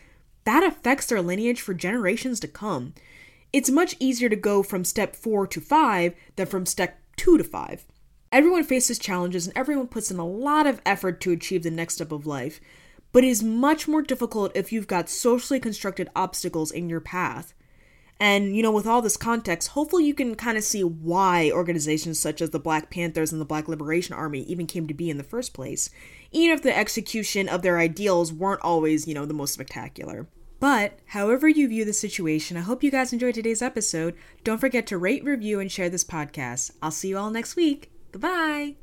that 0.44 0.64
affects 0.64 1.06
their 1.06 1.22
lineage 1.22 1.62
for 1.62 1.74
generations 1.74 2.40
to 2.42 2.50
come. 2.50 2.94
It's 3.54 3.70
much 3.70 3.96
easier 4.00 4.28
to 4.28 4.36
go 4.36 4.62
from 4.62 4.84
step 4.84 5.16
four 5.16 5.48
to 5.48 5.62
five 5.62 6.14
than 6.36 6.48
from 6.48 6.66
step 6.66 7.00
two 7.16 7.38
to 7.38 7.44
five. 7.46 7.86
Everyone 8.30 8.64
faces 8.64 9.00
challenges 9.00 9.48
and 9.48 9.56
everyone 9.58 9.88
puts 9.88 10.12
in 10.12 10.20
a 10.20 10.28
lot 10.28 10.68
of 10.68 10.82
effort 10.86 11.22
to 11.22 11.32
achieve 11.32 11.64
the 11.64 11.72
next 11.72 11.96
step 11.96 12.12
of 12.12 12.26
life, 12.26 12.60
but 13.14 13.24
it 13.24 13.28
is 13.28 13.44
much 13.44 13.88
more 13.88 14.02
difficult 14.02 14.52
if 14.56 14.72
you've 14.74 14.88
got 14.88 15.10
socially 15.10 15.60
constructed 15.60 16.10
obstacles 16.16 16.72
in 16.72 16.90
your 16.90 17.02
path. 17.02 17.54
And, 18.22 18.56
you 18.56 18.62
know, 18.62 18.72
with 18.72 18.86
all 18.86 19.02
this 19.02 19.18
context, 19.18 19.70
hopefully 19.70 20.06
you 20.06 20.14
can 20.14 20.36
kind 20.36 20.58
of 20.58 20.64
see 20.64 20.84
why 20.84 21.52
organizations 21.52 22.20
such 22.20 22.40
as 22.40 22.52
the 22.52 22.60
Black 22.60 22.90
Panthers 22.90 23.32
and 23.32 23.42
the 23.42 23.46
Black 23.46 23.68
Liberation 23.68 24.14
Army 24.14 24.44
even 24.44 24.68
came 24.68 24.88
to 24.88 24.94
be 24.94 25.10
in 25.10 25.18
the 25.18 25.24
first 25.24 25.54
place 25.54 25.90
even 26.32 26.56
if 26.56 26.64
the 26.64 26.76
execution 26.76 27.50
of 27.50 27.62
their 27.62 27.78
ideals 27.78 28.32
weren't 28.34 28.62
always, 28.62 29.08
you 29.08 29.14
know, 29.14 29.26
the 29.26 29.34
most 29.34 29.54
spectacular. 29.54 30.28
But, 30.60 31.00
however 31.08 31.50
you 31.50 31.68
view 31.68 31.86
the 31.86 31.94
situation, 31.94 32.56
I 32.56 32.62
hope 32.62 32.84
you 32.84 32.92
guys 32.92 33.12
enjoyed 33.12 33.36
today's 33.36 33.62
episode. 33.62 34.16
Don't 34.44 34.60
forget 34.60 34.86
to 34.88 34.98
rate, 34.98 35.24
review, 35.24 35.60
and 35.60 35.72
share 35.72 35.90
this 35.90 36.04
podcast. 36.04 36.72
I'll 36.82 36.92
see 36.92 37.10
you 37.10 37.18
all 37.18 37.32
next 37.32 37.56
week. 37.56 37.92
Goodbye. 38.12 38.76